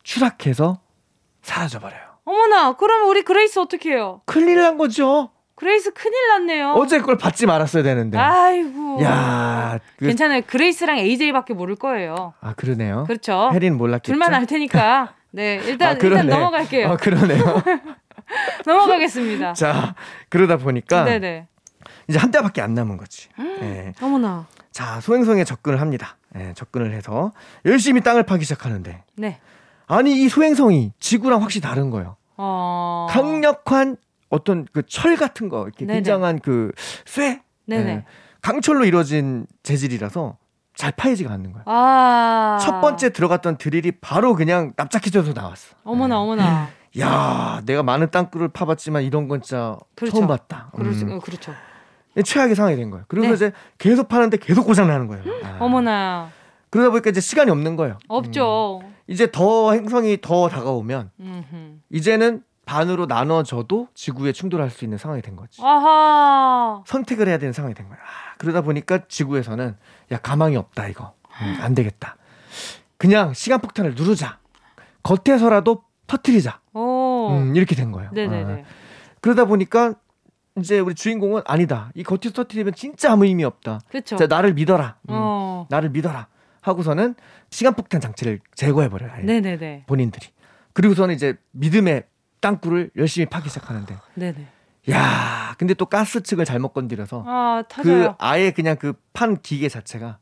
추락해서 0.09 0.81
사라져 1.43 1.81
버려요. 1.81 2.01
어머나, 2.25 2.73
그럼 2.77 3.11
우리 3.11 3.23
그레이스 3.23 3.59
어떻게 3.59 3.91
해요? 3.91 4.23
큰일 4.25 4.63
난 4.63 4.79
거죠. 4.79 5.29
그레이스 5.55 5.93
큰일 5.93 6.15
났네요. 6.29 6.73
어제 6.73 6.99
그걸 6.99 7.19
받지 7.19 7.45
말았어야 7.45 7.83
되는데. 7.83 8.17
아이고. 8.17 9.03
야, 9.03 9.79
그... 9.99 10.07
괜찮아요. 10.07 10.41
그레이스랑 10.47 10.97
AJ밖에 10.97 11.53
모를 11.53 11.77
거예요. 11.77 12.33
아 12.41 12.55
그러네요. 12.55 13.05
그렇죠. 13.07 13.51
해리는 13.53 13.77
몰랐겠죠. 13.77 14.11
둘만 14.11 14.33
알 14.33 14.47
테니까. 14.47 15.13
네, 15.31 15.61
일단 15.67 15.89
아, 15.91 15.99
일단 16.01 16.27
넘어갈게요. 16.27 16.89
아 16.89 16.97
그러네요. 16.97 17.63
넘어가겠습니다. 18.65 19.53
자, 19.53 19.95
그러다 20.31 20.57
보니까 20.57 21.05
네네. 21.05 21.49
이제 22.09 22.19
한 22.19 22.31
대밖에 22.31 22.63
안 22.63 22.73
남은 22.73 22.97
거지. 22.97 23.29
네. 23.37 23.93
어머나. 24.01 24.47
자, 24.73 25.03
소행성에 25.03 25.45
접근을 25.45 25.83
합니다. 25.83 26.17
예, 26.37 26.55
접근을 26.55 26.95
해서 26.95 27.33
열심히 27.67 28.01
땅을 28.01 28.23
파기 28.23 28.45
시작하는데. 28.45 29.03
네. 29.17 29.41
아니, 29.89 30.23
이 30.23 30.29
소행성이 30.29 30.93
지구랑 31.01 31.43
확실히 31.43 31.63
다른 31.63 31.91
거예요. 31.91 32.17
어... 32.37 33.07
강력한 33.11 33.97
어떤 34.31 34.67
그 34.73 34.83
철 34.87 35.17
같은 35.17 35.49
거, 35.49 35.63
이렇게 35.65 35.85
네네. 35.87 35.95
굉장한 35.99 36.39
그 36.41 36.71
쇠? 37.07 37.41
네네. 37.67 37.91
예, 37.91 38.05
강철로 38.43 38.85
이루어진 38.85 39.47
재질이라서 39.63 40.37
잘 40.75 40.93
파이지가 40.93 41.33
않는 41.33 41.53
거예요. 41.53 41.65
아~ 41.67 42.59
첫 42.61 42.81
번째 42.81 43.11
들어갔던 43.11 43.57
드릴이 43.59 43.93
바로 44.01 44.35
그냥 44.35 44.73
납작해져서 44.77 45.33
나왔어. 45.33 45.75
어머나, 45.85 46.15
네. 46.17 46.21
어머나. 46.21 46.69
야, 47.01 47.61
내가 47.67 47.83
많은 47.83 48.11
땅굴을 48.11 48.49
파봤지만 48.49 49.03
이런 49.03 49.29
건 49.29 49.43
진짜 49.43 49.77
그렇죠. 49.95 50.17
처음 50.17 50.27
봤다. 50.29 50.71
그렇죠. 50.75 51.07
음. 51.07 51.21
그렇죠. 51.21 51.53
최악의 52.25 52.55
상황이 52.57 52.77
된 52.77 52.91
거예요. 52.91 53.05
그래서 53.09 53.29
네. 53.29 53.35
이제 53.35 53.53
계속 53.79 54.09
파는데 54.09 54.39
계속 54.39 54.65
고장 54.67 54.89
나는 54.89 55.07
거예요. 55.07 55.23
아. 55.45 55.57
어머나. 55.61 56.31
그러다 56.71 56.91
보니까 56.91 57.11
이제 57.11 57.21
시간이 57.21 57.51
없는 57.51 57.77
거예요. 57.77 57.99
없죠. 58.09 58.81
음. 58.83 58.95
이제 59.09 59.31
더 59.31 59.73
행성이 59.73 60.19
더 60.21 60.49
다가오면 60.49 61.11
음흠. 61.19 61.79
이제는 61.91 62.43
반으로 62.67 63.07
나눠져도 63.07 63.89
지구에 63.95 64.33
충돌할 64.33 64.69
수 64.71 64.85
있는 64.85 64.99
상황이 64.99 65.23
된 65.23 65.35
거지. 65.35 65.63
아하. 65.65 66.83
선택을 66.87 67.27
해야 67.27 67.39
되는 67.39 67.55
상황이 67.55 67.75
된 67.75 67.89
거야. 67.89 67.99
아, 67.99 68.35
그러다 68.37 68.61
보니까 68.61 69.07
지구에서는 69.09 69.77
야 70.13 70.19
가망이 70.19 70.57
없다 70.57 70.89
이거 70.89 71.15
음, 71.41 71.59
안 71.63 71.75
되겠다. 71.75 72.17
그냥 72.99 73.33
시간 73.33 73.61
폭탄을 73.61 73.95
누르자. 73.95 74.39
겉에서라도 75.03 75.83
터트리자. 76.07 76.61
음, 76.77 77.57
이렇게 77.57 77.75
된 77.75 77.91
거예요. 77.91 78.11
아. 78.11 78.63
그러다 79.23 79.47
보니까 79.47 79.95
이제 80.59 80.79
우리 80.81 80.95
주인공은 80.95 81.43
아니다. 81.47 81.91
이 81.95 82.03
겉에서 82.03 82.33
터트리면 82.33 82.75
진짜 82.75 83.13
아무 83.13 83.25
의미 83.25 83.45
없다. 83.45 83.81
그쵸. 83.91 84.17
자, 84.17 84.27
나를 84.27 84.53
믿어라. 84.53 84.97
음, 85.09 85.15
어. 85.15 85.67
나를 85.71 85.89
믿어라. 85.91 86.27
하고서는 86.69 87.15
시간 87.51 87.75
폭탄 87.75 88.01
장치를 88.01 88.41
제거해 88.55 88.89
버려요. 88.89 89.11
네네네. 89.23 89.85
본인들이. 89.87 90.27
그리고서는 90.75 91.15
이제 91.15 91.35
믿음의 91.53 92.05
땅굴을 92.41 92.91
열심히 92.97 93.27
파기 93.27 93.49
시작하는데. 93.49 93.97
네네. 94.15 94.47
야, 94.91 95.55
근데 95.59 95.75
또 95.75 95.87
가스 95.87 96.23
측을 96.23 96.45
잘못 96.45 96.69
건드려서 96.73 97.25
아, 97.27 97.63
그 97.83 98.11
아예 98.19 98.51
그냥 98.53 98.77
그 98.77 98.95
판 99.13 99.41
기계 99.43 99.69
자체가 99.69 100.19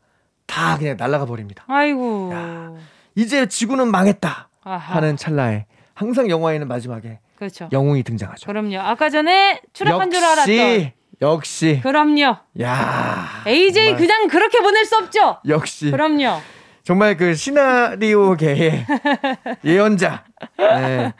다 0.46 0.78
그냥 0.78 0.96
날아가 0.96 1.26
버립니다. 1.26 1.64
아이고. 1.68 2.30
야, 2.32 2.72
이제 3.14 3.46
지구는 3.46 3.90
망했다 3.90 4.48
아하. 4.62 4.96
하는 4.96 5.16
찰나에 5.18 5.66
항상 5.94 6.30
영화에는 6.30 6.66
마지막에 6.66 7.20
그렇죠. 7.36 7.68
영웅이 7.72 8.02
등장하죠. 8.02 8.46
그럼요. 8.46 8.78
아까 8.78 9.10
전에 9.10 9.60
추락한 9.74 10.10
줄 10.10 10.24
알았던 10.24 10.92
역시. 11.22 11.80
그럼요. 11.82 12.36
야. 12.60 13.28
AJ 13.46 13.84
정말. 13.84 13.96
그냥 13.96 14.28
그렇게 14.28 14.60
보낼 14.60 14.84
수 14.84 14.96
없죠. 14.96 15.38
역시. 15.48 15.90
그럼요. 15.90 16.40
정말 16.82 17.16
그 17.16 17.34
시나리오계의 17.34 18.86
예언자. 19.64 20.24
네. 20.58 21.12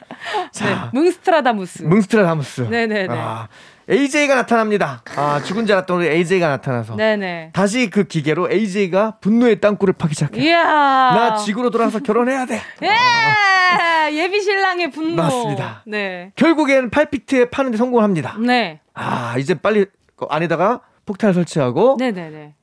자, 0.53 0.67
네, 0.67 0.77
뭉스트라다무스. 0.93 1.83
뭉스트라다무스. 1.83 2.61
네네네. 2.63 3.09
아, 3.11 3.49
AJ가 3.91 4.35
나타납니다. 4.37 5.03
아, 5.17 5.41
죽은 5.43 5.67
줄 5.67 5.75
알았던 5.75 5.99
우리 5.99 6.09
AJ가 6.09 6.49
나타나서. 6.49 6.95
네네. 6.95 7.51
다시 7.53 7.91
그 7.91 8.05
기계로 8.05 8.49
AJ가 8.51 9.17
분노의 9.21 9.61
땅굴을 9.61 9.95
파기 9.95 10.15
시작해. 10.15 10.41
이야. 10.41 10.63
나 10.63 11.37
지구로 11.37 11.71
돌아서 11.71 11.99
결혼해야 11.99 12.47
돼. 12.47 12.61
예! 12.83 12.89
아. 12.89 14.11
예비 14.13 14.41
신랑의 14.41 14.91
분노. 14.93 15.21
맞습니다. 15.21 15.83
네. 15.87 16.31
결국엔 16.37 16.91
8피트에 16.91 17.51
파는데 17.51 17.77
성공합니다. 17.77 18.37
네. 18.39 18.79
아, 18.97 19.37
이제 19.39 19.55
빨리 19.55 19.87
그 20.17 20.27
안에다가 20.29 20.81
폭탄을 21.05 21.35
설치하고. 21.35 21.97
네네네. 21.99 22.55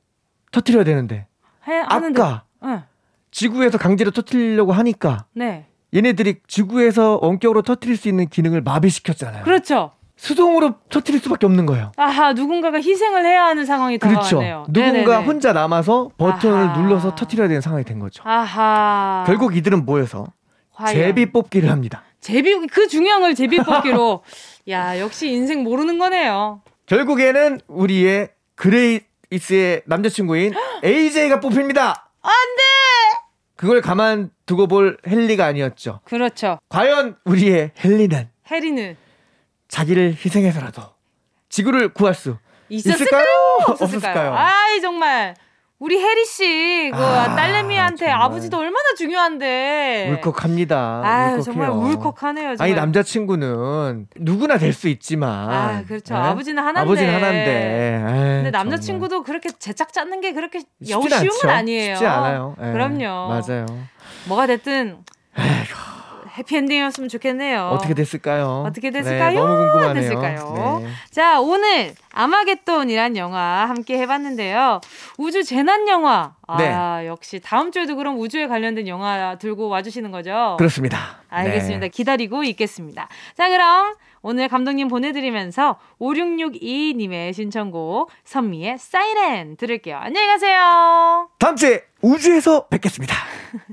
터트려야 0.51 0.83
되는데. 0.83 1.27
해, 1.67 1.79
아까. 1.87 2.43
응. 2.63 2.83
지구에서 3.31 3.77
강제로 3.77 4.11
터트리려고 4.11 4.73
하니까 4.73 5.25
네. 5.33 5.65
얘네들이 5.95 6.41
지구에서 6.47 7.19
원격으로 7.21 7.61
터트릴 7.61 7.97
수 7.97 8.07
있는 8.09 8.27
기능을 8.27 8.61
마비시켰잖아요. 8.61 9.43
그렇죠. 9.43 9.91
수동으로 10.15 10.75
터트릴 10.89 11.19
수밖에 11.19 11.45
없는 11.45 11.65
거예요. 11.65 11.91
아하, 11.97 12.33
누군가가 12.33 12.77
희생을 12.77 13.25
해야 13.25 13.45
하는 13.45 13.65
상황이 13.65 13.97
그렇죠. 13.97 14.21
다가왔네요. 14.39 14.65
누군가 14.69 14.91
네네네. 14.91 15.25
혼자 15.25 15.53
남아서 15.53 16.09
버튼을 16.17 16.55
아하. 16.55 16.77
눌러서 16.81 17.15
터트려야 17.15 17.47
되는 17.47 17.61
상황이 17.61 17.83
된 17.83 17.99
거죠. 17.99 18.23
아하. 18.25 19.23
결국 19.25 19.55
이들은 19.55 19.85
모여서 19.85 20.27
과연. 20.73 20.93
제비 20.93 21.31
뽑기를 21.31 21.69
합니다. 21.69 22.03
제비 22.19 22.55
그 22.67 22.87
중요한 22.87 23.21
걸 23.21 23.35
제비 23.35 23.57
뽑기로 23.57 24.23
야, 24.69 24.99
역시 24.99 25.29
인생 25.29 25.63
모르는 25.63 25.97
거네요. 25.99 26.61
결국에는 26.85 27.59
우리의 27.67 28.29
그레이스의 28.55 29.83
남자친구인 29.85 30.53
AJ가 30.83 31.39
뽑힙니다. 31.39 32.09
안 32.21 32.31
돼! 32.31 32.61
그걸 33.55 33.81
가만 33.81 34.31
두고 34.45 34.67
볼 34.67 34.97
헨리가 35.05 35.45
아니었죠. 35.45 36.01
그렇죠. 36.05 36.59
과연 36.69 37.17
우리의 37.25 37.71
헨리는 37.83 38.29
해리는 38.49 38.97
자기를 39.67 40.15
희생해서라도 40.23 40.81
지구를 41.49 41.93
구할 41.93 42.13
수 42.13 42.37
있었을까요? 42.69 43.25
없었을까요? 43.67 44.33
아이 44.33 44.81
정말 44.81 45.35
우리 45.83 45.99
혜리 45.99 46.25
씨, 46.25 46.91
그 46.93 46.97
아, 46.97 47.35
딸내미한테 47.35 48.09
아버지도 48.09 48.57
얼마나 48.57 48.93
중요한데. 48.97 50.11
울컥합니다. 50.11 50.77
아 51.03 51.41
정말 51.41 51.69
울컥하네요. 51.71 52.55
정말. 52.55 52.61
아니 52.61 52.73
남자친구는 52.73 54.07
누구나 54.15 54.57
될 54.57 54.71
수 54.71 54.87
있지만. 54.87 55.49
아 55.51 55.83
그렇죠. 55.85 56.13
네? 56.13 56.19
아버지는 56.21 56.63
하나인데. 56.63 56.79
아버지는 56.89 57.13
하나인데. 57.15 58.03
에이, 58.07 58.35
근데 58.43 58.51
남자친구도 58.51 59.09
정말. 59.09 59.25
그렇게 59.25 59.49
제짝 59.59 59.91
잡는 59.91 60.21
게 60.21 60.31
그렇게 60.31 60.61
여우 60.89 61.07
쉬운 61.09 61.29
건 61.41 61.49
아니에요. 61.49 61.95
쉽지 61.95 62.07
않아요. 62.07 62.55
에이, 62.61 62.71
그럼요. 62.71 63.27
맞아요. 63.27 63.65
뭐가 64.29 64.47
됐든. 64.47 64.99
에휴. 65.37 66.02
해피엔딩이었으면 66.37 67.09
좋겠네요. 67.09 67.69
어떻게 67.69 67.93
됐을까요? 67.93 68.63
어떻게 68.67 68.89
됐을까요? 68.89 69.29
네, 69.29 69.35
너무 69.35 69.55
궁금하네요. 69.55 69.93
됐을까요? 69.93 70.79
네. 70.83 70.87
자, 71.11 71.39
오늘 71.39 71.93
아마겟돈이란 72.11 73.17
영화 73.17 73.65
함께 73.67 73.97
해봤는데요. 73.99 74.81
우주 75.17 75.43
재난 75.43 75.87
영화. 75.87 76.33
아, 76.47 76.57
네. 76.57 77.07
역시 77.07 77.39
다음 77.39 77.71
주에도 77.71 77.95
그럼 77.95 78.19
우주에 78.19 78.47
관련된 78.47 78.87
영화 78.87 79.37
들고 79.37 79.67
와주시는 79.69 80.11
거죠? 80.11 80.55
그렇습니다. 80.57 81.21
알겠습니다. 81.29 81.79
네. 81.79 81.89
기다리고 81.89 82.43
있겠습니다. 82.43 83.07
자, 83.35 83.49
그럼 83.49 83.95
오늘 84.21 84.47
감독님 84.47 84.87
보내드리면서 84.87 85.77
5662님의 85.99 87.33
신청곡 87.33 88.09
선미의 88.23 88.77
사이렌 88.79 89.57
들을게요. 89.57 89.97
안녕히 89.97 90.27
가세요. 90.27 91.29
다음 91.39 91.55
주에 91.55 91.83
우주에서 92.01 92.67
뵙겠습니다. 92.67 93.15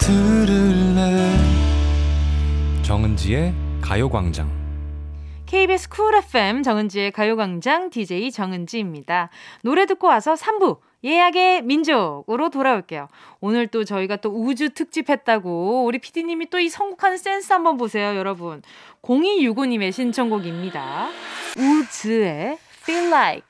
들을래 0.00 1.36
정은지의 2.82 3.54
가요광장 3.80 4.50
KBS 5.46 5.88
쿨 5.88 6.14
FM 6.14 6.62
정은지의 6.62 7.10
가요광장 7.12 7.90
DJ 7.90 8.30
정은지입니다. 8.30 9.30
노래 9.62 9.86
듣고 9.86 10.06
와서 10.06 10.34
3부 10.34 10.78
예약의 11.02 11.62
민족으로 11.62 12.50
돌아올게요. 12.50 13.08
오늘 13.40 13.66
또 13.66 13.84
저희가 13.84 14.16
또 14.16 14.30
우주 14.30 14.70
특집 14.70 15.10
했다고 15.10 15.84
우리 15.84 15.98
피디님이 15.98 16.50
또 16.50 16.58
이 16.60 16.68
선곡하는 16.68 17.16
센스 17.16 17.52
한번 17.52 17.76
보세요, 17.78 18.16
여러분. 18.16 18.62
0265님의 19.02 19.92
신청곡입니다. 19.92 21.08
우즈의 21.56 22.58
Feel 22.82 23.06
Like. 23.06 23.46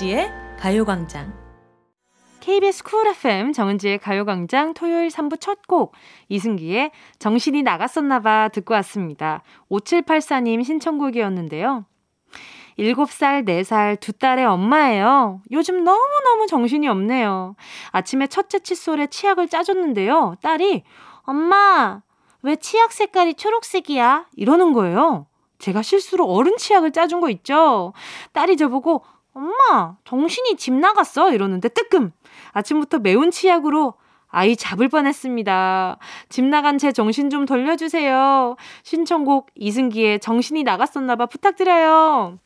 정은지의 0.00 0.32
가요광장. 0.58 1.30
KBS 2.40 2.84
쿨 2.84 3.06
FM 3.08 3.52
정은지의 3.52 3.98
가요광장 3.98 4.72
토요일 4.72 5.08
3부 5.08 5.38
첫 5.38 5.60
곡 5.68 5.92
이승기의 6.30 6.90
정신이 7.18 7.62
나갔었나봐 7.62 8.48
듣고 8.48 8.72
왔습니다. 8.74 9.42
5784님 9.70 10.64
신청곡이었는데요. 10.64 11.84
7살, 12.78 13.44
4살 13.44 14.00
두 14.00 14.14
딸의 14.14 14.46
엄마예요. 14.46 15.42
요즘 15.50 15.84
너무너무 15.84 16.46
정신이 16.46 16.88
없네요. 16.88 17.54
아침에 17.90 18.26
첫째 18.26 18.60
칫솔에 18.60 19.08
치약을 19.08 19.48
짜줬는데요. 19.48 20.36
딸이 20.40 20.82
엄마 21.22 22.00
왜 22.42 22.56
치약 22.56 22.92
색깔이 22.92 23.34
초록색이야? 23.34 24.28
이러는 24.36 24.72
거예요. 24.72 25.26
제가 25.58 25.82
실수로 25.82 26.24
어른 26.24 26.56
치약을 26.56 26.90
짜준 26.92 27.20
거 27.20 27.28
있죠? 27.28 27.92
딸이 28.32 28.56
저보고 28.56 29.04
엄마, 29.40 29.96
정신이 30.04 30.56
집 30.56 30.74
나갔어? 30.74 31.32
이러는데 31.32 31.70
뜨끔! 31.70 32.12
아침부터 32.52 32.98
매운 32.98 33.30
치약으로 33.30 33.94
아이 34.28 34.54
잡을 34.54 34.88
뻔했습니다. 34.88 35.96
집 36.28 36.44
나간 36.44 36.76
제 36.76 36.92
정신 36.92 37.30
좀 37.30 37.46
돌려주세요. 37.46 38.56
신청곡 38.82 39.48
이승기의 39.54 40.20
정신이 40.20 40.62
나갔었나봐 40.62 41.26
부탁드려요. 41.26 42.38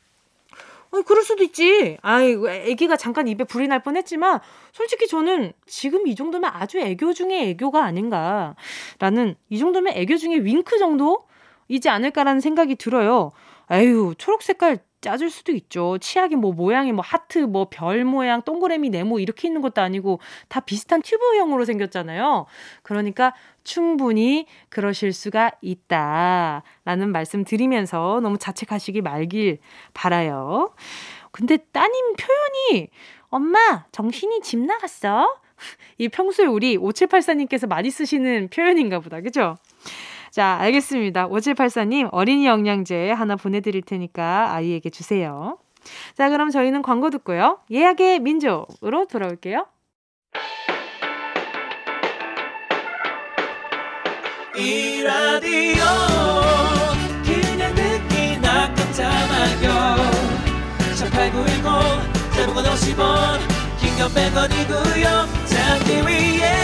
어, 0.92 1.02
그럴 1.04 1.24
수도 1.24 1.42
있지. 1.42 1.98
아이고, 2.00 2.48
애기가 2.48 2.96
잠깐 2.96 3.26
입에 3.26 3.42
불이 3.42 3.66
날 3.66 3.82
뻔했지만, 3.82 4.38
솔직히 4.72 5.08
저는 5.08 5.52
지금 5.66 6.06
이 6.06 6.14
정도면 6.14 6.52
아주 6.54 6.78
애교 6.78 7.12
중에 7.12 7.48
애교가 7.50 7.82
아닌가. 7.82 8.54
라는, 9.00 9.34
이 9.50 9.58
정도면 9.58 9.94
애교 9.96 10.16
중에 10.16 10.36
윙크 10.36 10.78
정도 10.78 11.26
이지 11.66 11.88
않을까라는 11.88 12.40
생각이 12.40 12.76
들어요. 12.76 13.32
에휴, 13.72 14.14
초록 14.16 14.42
색깔 14.42 14.78
짜줄 15.04 15.28
수도 15.28 15.52
있죠. 15.52 15.98
치약이 15.98 16.36
뭐 16.36 16.52
모양이 16.52 16.90
뭐 16.92 17.04
하트, 17.06 17.38
뭐 17.38 17.66
별 17.68 18.04
모양, 18.04 18.40
동그라미, 18.40 18.88
네모 18.88 19.18
이렇게 19.20 19.48
있는 19.48 19.60
것도 19.60 19.82
아니고 19.82 20.18
다 20.48 20.60
비슷한 20.60 21.02
튜브형으로 21.02 21.66
생겼잖아요. 21.66 22.46
그러니까 22.82 23.34
충분히 23.64 24.46
그러실 24.70 25.12
수가 25.12 25.52
있다. 25.60 26.62
라는 26.86 27.12
말씀 27.12 27.44
드리면서 27.44 28.20
너무 28.22 28.38
자책하시기 28.38 29.02
말길 29.02 29.58
바라요. 29.92 30.74
근데 31.32 31.58
따님 31.58 32.14
표현이 32.16 32.88
엄마, 33.28 33.84
정신이 33.92 34.40
집 34.40 34.60
나갔어? 34.60 35.28
이 35.98 36.08
평소에 36.08 36.46
우리 36.46 36.78
5784님께서 36.78 37.68
많이 37.68 37.90
쓰시는 37.90 38.48
표현인가 38.48 39.00
보다. 39.00 39.20
그죠? 39.20 39.56
자, 40.34 40.56
알겠습니다. 40.62 41.28
5784님, 41.28 42.08
어린이 42.10 42.44
영양제 42.44 43.12
하나 43.12 43.36
보내드릴 43.36 43.82
테니까 43.82 44.52
아이에게 44.52 44.90
주세요. 44.90 45.58
자, 46.16 46.28
그럼 46.28 46.50
저희는 46.50 46.82
광고 46.82 47.08
듣고요. 47.10 47.60
예약의 47.70 48.18
민족으로 48.18 49.06
돌아올게요. 49.06 49.64
이 54.56 55.02
라디오 55.04 55.84
그냥 57.22 57.72
듣기나 57.76 58.74
깜짝마요 58.74 59.96
18910 60.96 62.34
대목원 62.34 62.64
50원 62.64 63.38
긴건 63.78 64.08
100원이고요 64.10 65.46
잠기 65.46 65.92
위에 66.02 66.63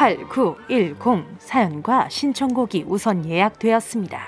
8910 0.00 1.26
사연과 1.38 2.08
신청곡이 2.08 2.86
우선 2.88 3.26
예약되었습니다. 3.28 4.18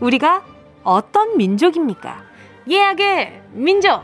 우리가 0.00 0.44
어떤 0.82 1.36
민족입니까? 1.36 2.24
예약의 2.68 3.42
민족! 3.52 4.02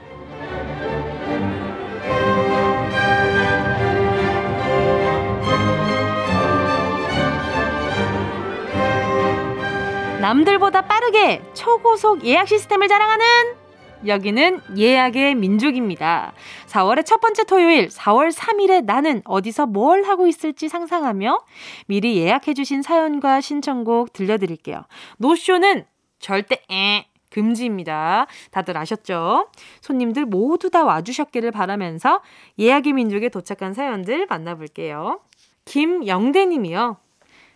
남들보다 10.20 10.82
빠르게 10.82 11.42
초고속 11.54 12.24
예약 12.24 12.46
시스템을 12.46 12.86
자랑하는 12.86 13.57
여기는 14.06 14.60
예약의 14.76 15.34
민족입니다. 15.34 16.32
4월의 16.66 17.04
첫 17.04 17.20
번째 17.20 17.44
토요일, 17.44 17.88
4월 17.88 18.32
3일에 18.32 18.84
나는 18.84 19.22
어디서 19.24 19.66
뭘 19.66 20.04
하고 20.04 20.26
있을지 20.26 20.68
상상하며 20.68 21.40
미리 21.86 22.16
예약해주신 22.18 22.82
사연과 22.82 23.40
신청곡 23.40 24.12
들려드릴게요. 24.12 24.84
노쇼는 25.18 25.84
절대 26.18 26.62
에 26.70 27.06
금지입니다. 27.30 28.26
다들 28.50 28.76
아셨죠? 28.76 29.48
손님들 29.80 30.24
모두 30.24 30.70
다 30.70 30.84
와주셨기를 30.84 31.50
바라면서 31.50 32.22
예약의 32.58 32.94
민족에 32.94 33.28
도착한 33.28 33.74
사연들 33.74 34.26
만나볼게요. 34.26 35.20
김영대님이요. 35.66 36.96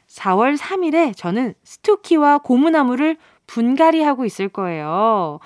4월 0.09 0.59
3일에 0.59 1.17
저는 1.17 1.55
스투키와 1.65 2.39
고무나무를 2.39 3.17
분갈이 3.47 4.03
하고 4.03 4.25
있을 4.25 4.49
거예요. 4.49 5.41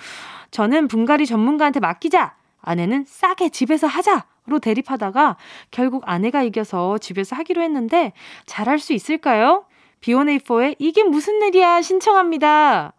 저는 0.56 0.88
분갈이 0.88 1.26
전문가한테 1.26 1.80
맡기자! 1.80 2.34
아내는 2.62 3.04
싸게 3.06 3.50
집에서 3.50 3.86
하자! 3.86 4.24
로 4.46 4.58
대립하다가 4.58 5.36
결국 5.70 6.04
아내가 6.06 6.42
이겨서 6.42 6.96
집에서 6.96 7.36
하기로 7.36 7.60
했는데 7.60 8.14
잘할 8.46 8.78
수 8.78 8.94
있을까요? 8.94 9.66
B1A4의 10.00 10.76
이게 10.78 11.02
무슨 11.02 11.42
일이야 11.42 11.82
신청합니다. 11.82 12.94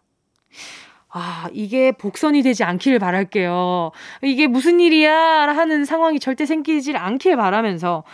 아, 1.10 1.48
이게 1.54 1.90
복선이 1.92 2.42
되지 2.42 2.64
않기를 2.64 2.98
바랄게요. 2.98 3.92
이게 4.22 4.46
무슨 4.46 4.78
일이야 4.78 5.14
하는 5.14 5.86
상황이 5.86 6.20
절대 6.20 6.44
생기질 6.44 6.98
않길 6.98 7.36
바라면서 7.36 8.04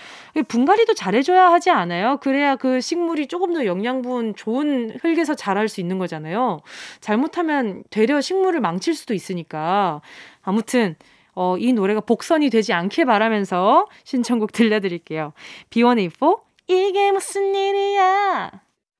분갈이도 0.46 0.94
잘해줘야 0.94 1.50
하지 1.50 1.70
않아요? 1.70 2.18
그래야 2.20 2.54
그 2.54 2.80
식물이 2.80 3.26
조금 3.26 3.52
더 3.52 3.66
영양분 3.66 4.36
좋은 4.36 4.96
흙에서 5.02 5.34
자랄 5.34 5.68
수 5.68 5.80
있는 5.80 5.98
거잖아요. 5.98 6.60
잘못하면 7.00 7.82
되려 7.90 8.20
식물을 8.20 8.60
망칠 8.60 8.94
수도 8.94 9.12
있으니까. 9.12 10.00
아무튼, 10.42 10.94
어, 11.34 11.56
이 11.58 11.72
노래가 11.72 12.00
복선이 12.00 12.48
되지 12.48 12.72
않길 12.72 13.06
바라면서 13.06 13.86
신청곡 14.04 14.52
들려드릴게요. 14.52 15.32
B1A4, 15.70 16.40
이게 16.68 17.10
무슨 17.10 17.54
일이야? 17.56 18.52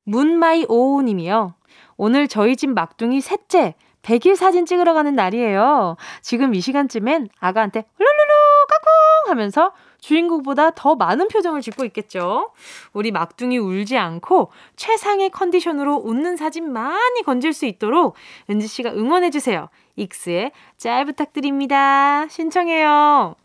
문마이 0.05 0.67
오우님이요. 0.69 1.55
오늘 1.97 2.29
저희 2.29 2.57
집 2.57 2.71
막둥이 2.71 3.21
셋째 3.21 3.75
100일 4.05 4.37
사진 4.37 4.67
찍으러 4.67 4.95
가는 4.95 5.15
날이에요. 5.15 5.97
지금 6.21 6.55
이 6.55 6.61
시간쯤엔 6.61 7.29
아가한테 7.41 7.85
훌룰루루 7.97 8.33
까꿍 8.69 9.31
하면서 9.31 9.73
주인공보다 9.99 10.73
더 10.73 10.95
많은 10.95 11.29
표정을 11.29 11.63
짓고 11.63 11.85
있겠죠. 11.87 12.53
우리 12.93 13.11
막둥이 13.11 13.59
울지 13.59 13.97
않고 13.97 14.51
최상의 14.77 15.31
컨디션으로 15.31 15.97
웃는 15.97 16.37
사진 16.37 16.71
많이 16.71 17.23
건질 17.23 17.55
수 17.55 17.65
있도록 17.65 18.15
은지 18.51 18.67
씨가 18.67 18.91
응원해 18.91 19.31
주세요. 19.31 19.69
익스의 19.97 20.53
짤 20.77 21.07
부탁드립니다. 21.07 22.29
신청해요. 22.29 23.37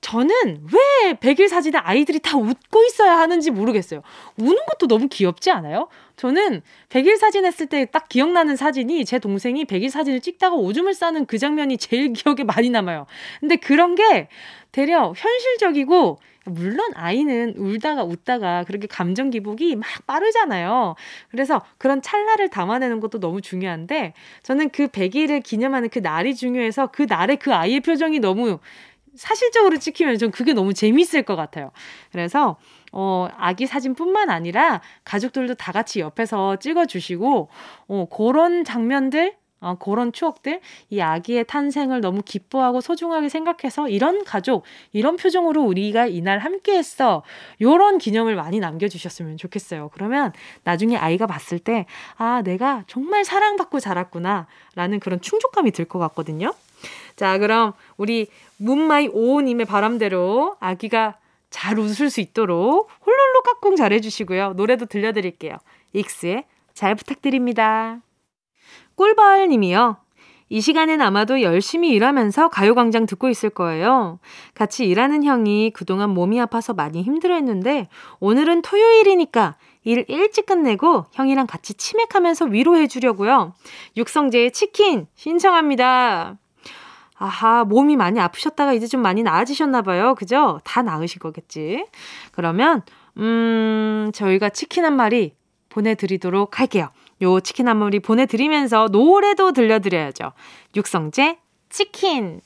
저는 0.00 0.68
왜 0.72 1.14
100일 1.14 1.48
사진에 1.48 1.78
아이들이 1.78 2.20
다 2.20 2.36
웃고 2.38 2.84
있어야 2.84 3.18
하는지 3.18 3.50
모르겠어요. 3.50 4.02
우는 4.38 4.56
것도 4.68 4.86
너무 4.86 5.08
귀엽지 5.08 5.50
않아요? 5.50 5.88
저는 6.16 6.62
100일 6.90 7.16
사진 7.16 7.44
했을 7.44 7.66
때 7.66 7.86
딱 7.86 8.08
기억나는 8.08 8.54
사진이 8.56 9.04
제 9.04 9.18
동생이 9.18 9.64
100일 9.64 9.90
사진을 9.90 10.20
찍다가 10.20 10.54
오줌을 10.54 10.94
싸는 10.94 11.26
그 11.26 11.38
장면이 11.38 11.78
제일 11.78 12.12
기억에 12.12 12.44
많이 12.44 12.70
남아요. 12.70 13.06
근데 13.40 13.56
그런 13.56 13.94
게 13.96 14.28
되려 14.70 15.12
현실적이고 15.16 16.18
물론 16.44 16.92
아이는 16.94 17.54
울다가 17.56 18.04
웃다가 18.04 18.62
그렇게 18.64 18.86
감정 18.86 19.30
기복이 19.30 19.74
막 19.74 19.88
빠르잖아요. 20.06 20.94
그래서 21.30 21.60
그런 21.78 22.00
찰나를 22.00 22.50
담아내는 22.50 23.00
것도 23.00 23.18
너무 23.18 23.40
중요한데 23.40 24.12
저는 24.44 24.70
그 24.70 24.86
100일을 24.86 25.42
기념하는 25.42 25.88
그 25.88 25.98
날이 25.98 26.36
중요해서 26.36 26.88
그 26.88 27.06
날에 27.08 27.34
그 27.36 27.52
아이의 27.52 27.80
표정이 27.80 28.20
너무 28.20 28.60
사실적으로 29.16 29.78
찍히면 29.78 30.18
좀 30.18 30.30
그게 30.30 30.52
너무 30.52 30.74
재밌을 30.74 31.22
것 31.22 31.36
같아요. 31.36 31.70
그래서 32.12 32.56
어, 32.92 33.28
아기 33.36 33.66
사진뿐만 33.66 34.30
아니라 34.30 34.80
가족들도 35.04 35.54
다 35.54 35.72
같이 35.72 36.00
옆에서 36.00 36.56
찍어주시고, 36.56 37.48
어, 37.88 38.06
그런 38.10 38.64
장면들, 38.64 39.34
어, 39.60 39.74
그런 39.78 40.12
추억들, 40.12 40.60
이 40.90 41.00
아기의 41.00 41.44
탄생을 41.46 42.00
너무 42.00 42.22
기뻐하고 42.22 42.80
소중하게 42.80 43.28
생각해서 43.28 43.88
이런 43.88 44.24
가족, 44.24 44.64
이런 44.92 45.16
표정으로 45.16 45.62
우리가 45.62 46.06
이날 46.06 46.38
함께 46.38 46.76
했어. 46.78 47.22
요런 47.60 47.98
기념을 47.98 48.34
많이 48.36 48.60
남겨주셨으면 48.60 49.36
좋겠어요. 49.38 49.90
그러면 49.92 50.32
나중에 50.64 50.96
아이가 50.96 51.26
봤을 51.26 51.58
때, 51.58 51.86
아, 52.16 52.42
내가 52.42 52.84
정말 52.86 53.24
사랑받고 53.24 53.80
자랐구나. 53.80 54.46
라는 54.74 55.00
그런 55.00 55.20
충족감이 55.20 55.70
들 55.72 55.86
것 55.86 55.98
같거든요. 55.98 56.52
자, 57.16 57.38
그럼 57.38 57.72
우리 57.96 58.26
문마이 58.58 59.08
오호님의 59.12 59.66
바람대로 59.66 60.56
아기가 60.60 61.16
잘 61.50 61.78
웃을 61.78 62.10
수 62.10 62.20
있도록 62.20 62.88
홀룰루 63.04 63.42
깍꿍 63.42 63.76
잘해주시고요. 63.76 64.54
노래도 64.54 64.86
들려드릴게요. 64.86 65.56
익스의 65.92 66.44
잘 66.74 66.94
부탁드립니다. 66.94 68.00
꿀벌 68.96 69.48
님이요. 69.48 69.96
이 70.48 70.60
시간엔 70.60 71.00
아마도 71.00 71.42
열심히 71.42 71.90
일하면서 71.90 72.48
가요광장 72.48 73.06
듣고 73.06 73.28
있을 73.28 73.50
거예요. 73.50 74.20
같이 74.54 74.86
일하는 74.86 75.24
형이 75.24 75.72
그동안 75.74 76.10
몸이 76.10 76.40
아파서 76.40 76.72
많이 76.72 77.02
힘들어 77.02 77.34
했는데, 77.34 77.88
오늘은 78.20 78.62
토요일이니까 78.62 79.56
일 79.82 80.04
일찍 80.08 80.46
끝내고 80.46 81.06
형이랑 81.12 81.46
같이 81.46 81.74
치맥하면서 81.74 82.46
위로해 82.46 82.86
주려고요. 82.86 83.54
육성재의 83.96 84.52
치킨 84.52 85.06
신청합니다. 85.14 86.38
아하, 87.18 87.64
몸이 87.64 87.96
많이 87.96 88.20
아프셨다가 88.20 88.72
이제 88.72 88.86
좀 88.86 89.00
많이 89.00 89.22
나아지셨나 89.22 89.82
봐요. 89.82 90.14
그죠? 90.14 90.60
다 90.64 90.82
나으실 90.82 91.18
거겠지. 91.18 91.86
그러면 92.32 92.82
음, 93.16 94.10
저희가 94.14 94.50
치킨 94.50 94.84
한 94.84 94.96
마리 94.96 95.34
보내드리도록 95.70 96.60
할게요. 96.60 96.90
요 97.22 97.40
치킨 97.40 97.68
한 97.68 97.78
마리 97.78 98.00
보내드리면서 98.00 98.88
노래도 98.92 99.52
들려드려야죠. 99.52 100.32
육성재 100.74 101.38
치킨. 101.70 102.40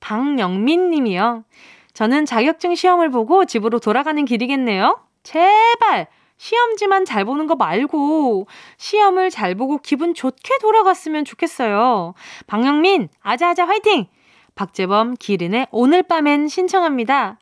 박영민 0.00 0.90
님이요. 0.90 1.44
저는 1.92 2.26
자격증 2.26 2.74
시험을 2.74 3.10
보고 3.10 3.44
집으로 3.44 3.80
돌아가는 3.80 4.24
길이겠네요. 4.24 5.00
제발! 5.24 6.06
시험지만 6.38 7.04
잘 7.04 7.24
보는 7.24 7.46
거 7.46 7.54
말고 7.56 8.46
시험을 8.78 9.30
잘 9.30 9.54
보고 9.54 9.78
기분 9.78 10.14
좋게 10.14 10.58
돌아갔으면 10.60 11.24
좋겠어요. 11.24 12.14
박영민, 12.46 13.08
아자아자 13.20 13.66
화이팅! 13.66 14.06
박재범, 14.54 15.14
기린의 15.16 15.68
오늘 15.70 16.02
밤엔 16.02 16.48
신청합니다. 16.48 17.38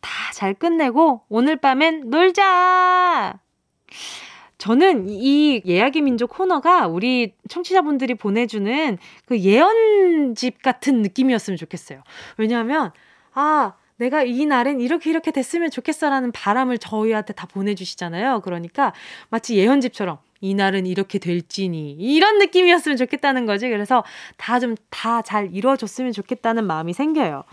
다 0.00 0.10
잘 0.32 0.54
끝내고 0.54 1.22
오늘 1.28 1.56
밤엔 1.56 2.08
놀자! 2.08 3.38
저는 4.58 5.06
이 5.08 5.62
예약의 5.66 6.02
민족 6.02 6.30
코너가 6.30 6.86
우리 6.86 7.34
청취자분들이 7.48 8.14
보내주는 8.14 8.98
그 9.26 9.38
예언집 9.38 10.62
같은 10.62 11.02
느낌이었으면 11.02 11.56
좋겠어요. 11.56 12.02
왜냐하면, 12.36 12.92
아, 13.34 13.74
내가 14.00 14.22
이 14.22 14.46
날엔 14.46 14.80
이렇게 14.80 15.10
이렇게 15.10 15.30
됐으면 15.30 15.70
좋겠어라는 15.70 16.32
바람을 16.32 16.78
저희한테 16.78 17.34
다 17.34 17.46
보내주시잖아요. 17.46 18.40
그러니까 18.40 18.94
마치 19.28 19.56
예언집처럼 19.58 20.16
이 20.40 20.54
날은 20.54 20.86
이렇게 20.86 21.18
될지니 21.18 21.92
이런 21.98 22.38
느낌이었으면 22.38 22.96
좋겠다는 22.96 23.44
거지. 23.44 23.68
그래서 23.68 24.02
다 24.38 24.58
좀 24.58 24.74
다 24.88 25.20
잘 25.22 25.50
이루어졌으면 25.54 26.12
좋겠다는 26.12 26.66
마음이 26.66 26.94
생겨요. 26.94 27.44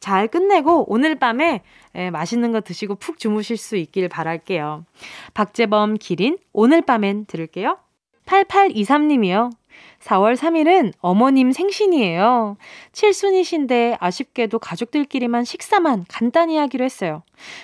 잘 0.00 0.26
끝내고 0.28 0.86
오늘 0.90 1.16
밤에 1.16 1.60
예, 1.94 2.08
맛있는 2.08 2.50
거 2.52 2.62
드시고 2.62 2.94
푹 2.94 3.18
주무실 3.18 3.58
수 3.58 3.76
있길 3.76 4.08
바랄게요. 4.08 4.86
박재범 5.34 5.98
기린 5.98 6.38
오늘 6.54 6.80
밤엔 6.80 7.26
들을게요. 7.26 7.76
8823님이요. 8.24 9.50
4월 10.00 10.36
3일은 10.36 10.92
어머님 11.00 11.52
생신이에요. 11.52 12.56
칠순이신데 12.92 13.98
아쉽게도 14.00 14.58
가족들끼리만 14.58 15.44
식사만 15.44 16.06
간단히 16.08 16.56
하기로 16.56 16.84
했어요. 16.84 17.22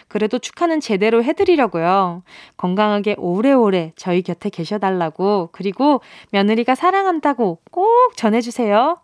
그래도 0.08 0.38
축하는 0.38 0.80
제대로 0.80 1.24
해드리려고요. 1.24 2.22
건강하게 2.56 3.16
오래오래 3.18 3.92
저희 3.96 4.22
곁에 4.22 4.50
계셔달라고, 4.50 5.50
그리고 5.52 6.00
며느리가 6.30 6.74
사랑한다고 6.74 7.58
꼭 7.70 8.16
전해주세요. 8.16 8.98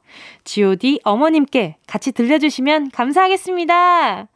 GOD 0.44 1.00
어머님께 1.04 1.76
같이 1.86 2.12
들려주시면 2.12 2.90
감사하겠습니다. 2.90 4.28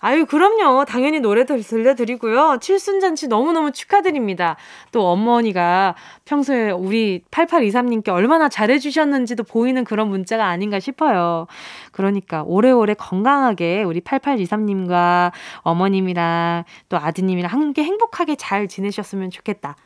아유, 0.00 0.26
그럼요. 0.26 0.84
당연히 0.84 1.18
노래도 1.20 1.56
들려드리고요. 1.60 2.58
칠순잔치 2.60 3.26
너무너무 3.26 3.72
축하드립니다. 3.72 4.56
또 4.92 5.08
어머니가 5.08 5.96
평소에 6.24 6.70
우리 6.70 7.22
8823님께 7.30 8.08
얼마나 8.10 8.48
잘해주셨는지도 8.48 9.42
보이는 9.42 9.82
그런 9.84 10.08
문자가 10.08 10.46
아닌가 10.46 10.78
싶어요. 10.78 11.46
그러니까 11.90 12.44
오래오래 12.46 12.94
건강하게 12.94 13.82
우리 13.82 14.00
8823님과 14.00 15.32
어머님이랑 15.62 16.64
또 16.88 16.96
아드님이랑 16.96 17.50
함께 17.50 17.82
행복하게 17.82 18.36
잘 18.36 18.68
지내셨으면 18.68 19.30
좋겠다. 19.30 19.76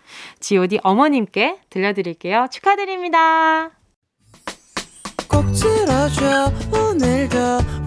GOD 0.41 0.81
어머님께 0.83 1.61
들려드릴게요. 1.71 2.49
축하드립니다. 2.51 3.71
꼭 5.27 5.47
들어줘 5.53 6.53
오늘도 6.71 7.39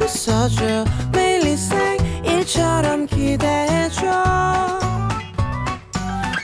웃어줘 0.01 0.86
매일 1.13 1.45
일처럼 2.26 3.05
기대해줘. 3.05 4.05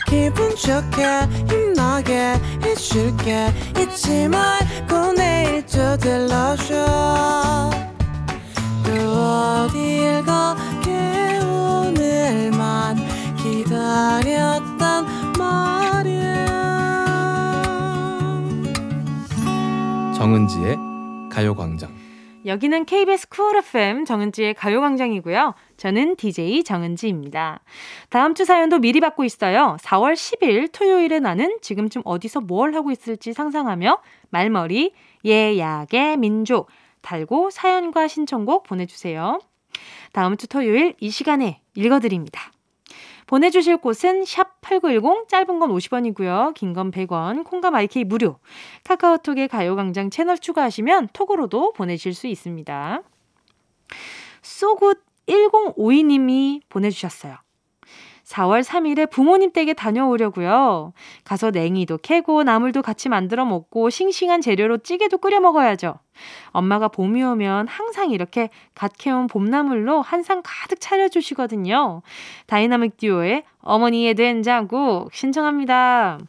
기분 0.07 0.55
좋게 0.55 1.05
힘나게 1.49 2.36
해줄게. 2.63 3.47
잊지 3.79 4.27
말고 4.27 5.13
내일 5.13 5.65
또 5.65 5.97
들러줘. 5.97 7.69
또 8.84 8.91
어딜 8.91 10.23
가게 10.25 11.39
오늘만 11.39 12.97
기다렸단 13.38 15.05
말이야. 15.38 16.45
정은지의 20.17 20.77
가요광장. 21.32 21.89
여기는 22.45 22.86
KBS 22.86 23.29
쿨 23.29 23.55
FM 23.57 24.03
정은지의 24.05 24.55
가요광장이고요. 24.55 25.53
저는 25.82 26.15
DJ 26.15 26.63
정은지입니다. 26.63 27.61
다음 28.11 28.36
주 28.36 28.45
사연도 28.45 28.77
미리 28.77 28.99
받고 28.99 29.23
있어요. 29.23 29.77
4월 29.82 30.13
10일 30.13 30.71
토요일에 30.71 31.19
나는 31.19 31.57
지금쯤 31.59 32.03
어디서 32.05 32.41
뭘 32.41 32.75
하고 32.75 32.91
있을지 32.91 33.34
상상하며 33.34 33.99
말머리 34.29 34.93
예약의 35.25 36.17
민족 36.17 36.69
달고 37.01 37.49
사연과 37.49 38.07
신청곡 38.07 38.61
보내주세요. 38.61 39.39
다음 40.13 40.38
주 40.38 40.47
토요일 40.47 40.93
이 40.99 41.09
시간에 41.09 41.61
읽어드립니다. 41.73 42.51
보내주실 43.25 43.77
곳은 43.77 44.21
샵8910 44.21 45.29
짧은 45.29 45.57
건 45.57 45.71
50원이고요. 45.71 46.53
긴 46.53 46.73
건 46.73 46.91
100원, 46.91 47.43
콩과 47.43 47.71
마이케이 47.71 48.03
무료. 48.03 48.38
카카오톡에 48.84 49.47
가요광장 49.47 50.11
채널 50.11 50.38
추가하시면 50.38 51.07
톡으로도 51.13 51.73
보내실 51.73 52.13
수 52.13 52.27
있습니다. 52.27 53.01
쏘굿 54.43 55.11
1052님이 55.32 56.61
보내주셨어요. 56.69 57.38
4월 58.32 58.63
3일에 58.63 59.09
부모님 59.09 59.51
댁에 59.51 59.73
다녀오려고요. 59.73 60.93
가서 61.25 61.51
냉이도 61.51 61.97
캐고 61.97 62.43
나물도 62.43 62.82
같이 62.82 63.09
만들어 63.09 63.43
먹고 63.43 63.89
싱싱한 63.89 64.39
재료로 64.41 64.77
찌개도 64.77 65.17
끓여 65.17 65.41
먹어야죠. 65.41 65.95
엄마가 66.51 66.88
봄이 66.88 67.21
오면 67.23 67.67
항상 67.67 68.11
이렇게 68.11 68.49
갓 68.73 68.93
캐온 68.97 69.27
봄나물로 69.27 70.01
한 70.01 70.21
상 70.23 70.41
가득 70.45 70.79
차려주시거든요. 70.79 72.03
다이나믹 72.45 72.97
듀오의 72.97 73.43
어머니의 73.59 74.13
된장국 74.13 75.13
신청합니다. 75.13 76.19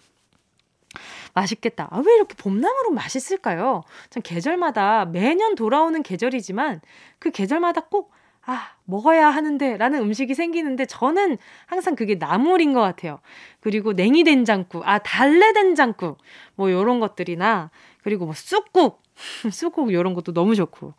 맛있겠다. 1.34 1.88
아, 1.90 2.02
왜 2.04 2.14
이렇게 2.14 2.34
봄나물은 2.34 2.94
맛있을까요? 2.94 3.82
참 4.10 4.22
계절마다 4.24 5.04
매년 5.06 5.54
돌아오는 5.54 6.02
계절이지만 6.02 6.80
그 7.18 7.30
계절마다 7.30 7.82
꼭 7.82 8.12
아, 8.44 8.70
먹어야 8.84 9.28
하는데 9.28 9.76
라는 9.76 10.00
음식이 10.00 10.34
생기는데 10.34 10.86
저는 10.86 11.38
항상 11.66 11.94
그게 11.94 12.16
나물인 12.16 12.72
것 12.72 12.80
같아요. 12.80 13.20
그리고 13.60 13.92
냉이 13.92 14.24
된장국, 14.24 14.86
아, 14.86 14.98
달래 14.98 15.52
된장국, 15.52 16.18
뭐 16.56 16.70
요런 16.70 16.98
것들이나, 16.98 17.70
그리고 18.02 18.24
뭐 18.24 18.34
쑥국, 18.34 19.00
쑥국 19.52 19.92
요런 19.92 20.14
것도 20.14 20.32
너무 20.32 20.56
좋고. 20.56 20.94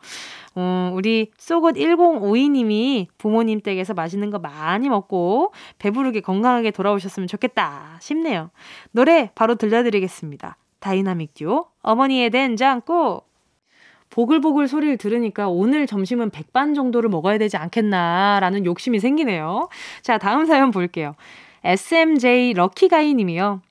어, 0.55 0.91
우리 0.93 1.31
쏘굿 1.37 1.75
1052님이 1.75 3.07
부모님 3.17 3.59
댁에서 3.59 3.93
맛있는 3.93 4.29
거 4.29 4.39
많이 4.39 4.87
먹고 4.87 5.51
배부르게 5.79 6.21
건강하게 6.21 6.71
돌아오셨으면 6.71 7.27
좋겠다 7.27 7.97
싶네요. 7.99 8.51
노래 8.91 9.31
바로 9.35 9.55
들려드리겠습니다. 9.55 10.57
다이나믹 10.79 11.33
듀오, 11.33 11.67
어머니의 11.81 12.29
된장국. 12.29 13.32
보글보글 14.13 14.67
소리를 14.67 14.97
들으니까 14.97 15.49
오늘 15.49 15.87
점심은 15.87 16.29
백반 16.29 16.75
정도를 16.75 17.09
먹어야 17.09 17.39
되지 17.39 17.57
않겠나라는 17.57 18.63
욕심이 18.65 18.99
생기네요. 18.99 19.69
자, 20.03 20.19
다음 20.19 20.45
사연 20.45 20.69
볼게요. 20.69 21.15
SMJ 21.63 22.53
럭키가이 22.53 23.15
님이요. 23.15 23.61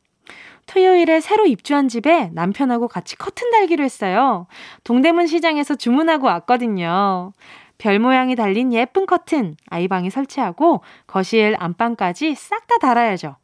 토요일에 0.66 1.20
새로 1.20 1.47
입주한 1.47 1.86
집에 1.86 2.30
남편하고 2.32 2.88
같이 2.88 3.16
커튼 3.16 3.53
달기로 3.53 3.84
했어요. 3.84 4.49
동대문 4.82 5.28
시장에서 5.28 5.76
주문하고 5.76 6.26
왔거든요. 6.26 7.32
별 7.78 8.01
모양이 8.01 8.34
달린 8.34 8.72
예쁜 8.72 9.07
커튼 9.07 9.57
아이 9.68 9.86
방에 9.86 10.11
설치하고 10.11 10.82
거실 11.07 11.55
안방까지 11.59 12.34
싹 12.34 12.66
다 12.66 12.78
달아야죠. 12.78 13.36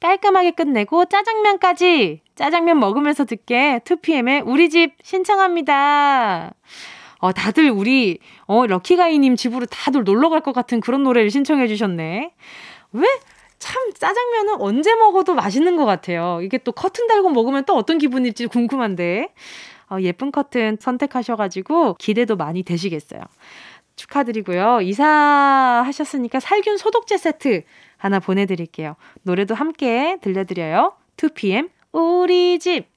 깔끔하게 0.00 0.52
끝내고 0.52 1.06
짜장면까지 1.06 2.22
짜장면 2.36 2.78
먹으면서 2.78 3.24
듣게 3.24 3.80
2PM의 3.84 4.42
우리 4.46 4.70
집 4.70 4.94
신청합니다. 5.02 6.52
어, 7.18 7.32
다들 7.32 7.70
우리, 7.70 8.18
어, 8.46 8.66
럭키가이님 8.66 9.36
집으로 9.36 9.66
다들 9.66 10.04
놀러 10.04 10.28
갈 10.28 10.40
것 10.42 10.52
같은 10.52 10.80
그런 10.80 11.02
노래를 11.02 11.30
신청해 11.30 11.66
주셨네. 11.66 12.32
왜? 12.92 13.06
참, 13.58 13.90
짜장면은 13.94 14.60
언제 14.60 14.94
먹어도 14.94 15.34
맛있는 15.34 15.76
것 15.76 15.86
같아요. 15.86 16.40
이게 16.42 16.58
또 16.58 16.72
커튼 16.72 17.06
달고 17.06 17.30
먹으면 17.30 17.64
또 17.64 17.74
어떤 17.74 17.96
기분일지 17.98 18.46
궁금한데. 18.46 19.32
어, 19.88 19.96
예쁜 20.00 20.30
커튼 20.30 20.76
선택하셔가지고 20.78 21.94
기대도 21.94 22.36
많이 22.36 22.62
되시겠어요. 22.62 23.20
축하드리고요. 23.96 24.82
이사하셨으니까 24.82 26.40
살균 26.40 26.76
소독제 26.76 27.16
세트 27.16 27.62
하나 27.96 28.18
보내드릴게요. 28.20 28.96
노래도 29.22 29.54
함께 29.54 30.18
들려드려요. 30.20 30.92
2PM 31.16 31.70
우리 31.96 32.58
집. 32.58 32.88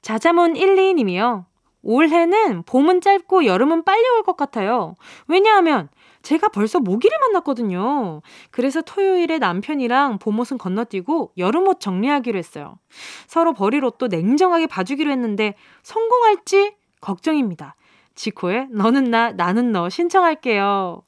자자문 0.00 0.54
12님이요. 0.54 1.44
올해는 1.82 2.62
봄은 2.62 3.00
짧고 3.02 3.44
여름은 3.44 3.84
빨리 3.84 4.08
올 4.08 4.22
것 4.22 4.36
같아요. 4.36 4.94
왜냐하면 5.28 5.88
제가 6.22 6.48
벌써 6.48 6.80
모기를 6.80 7.16
만났거든요. 7.20 8.22
그래서 8.50 8.80
토요일에 8.80 9.38
남편이랑 9.38 10.18
봄옷은 10.18 10.58
건너뛰고 10.58 11.32
여름옷 11.36 11.80
정리하기로 11.80 12.38
했어요. 12.38 12.78
서로 13.26 13.52
버릴 13.52 13.84
옷도 13.84 14.08
냉정하게 14.08 14.66
봐주기로 14.68 15.10
했는데 15.10 15.54
성공할지 15.82 16.74
걱정입니다. 17.00 17.76
지코의 18.14 18.68
너는 18.70 19.04
나, 19.10 19.32
나는 19.32 19.70
너 19.70 19.90
신청할게요. 19.90 21.02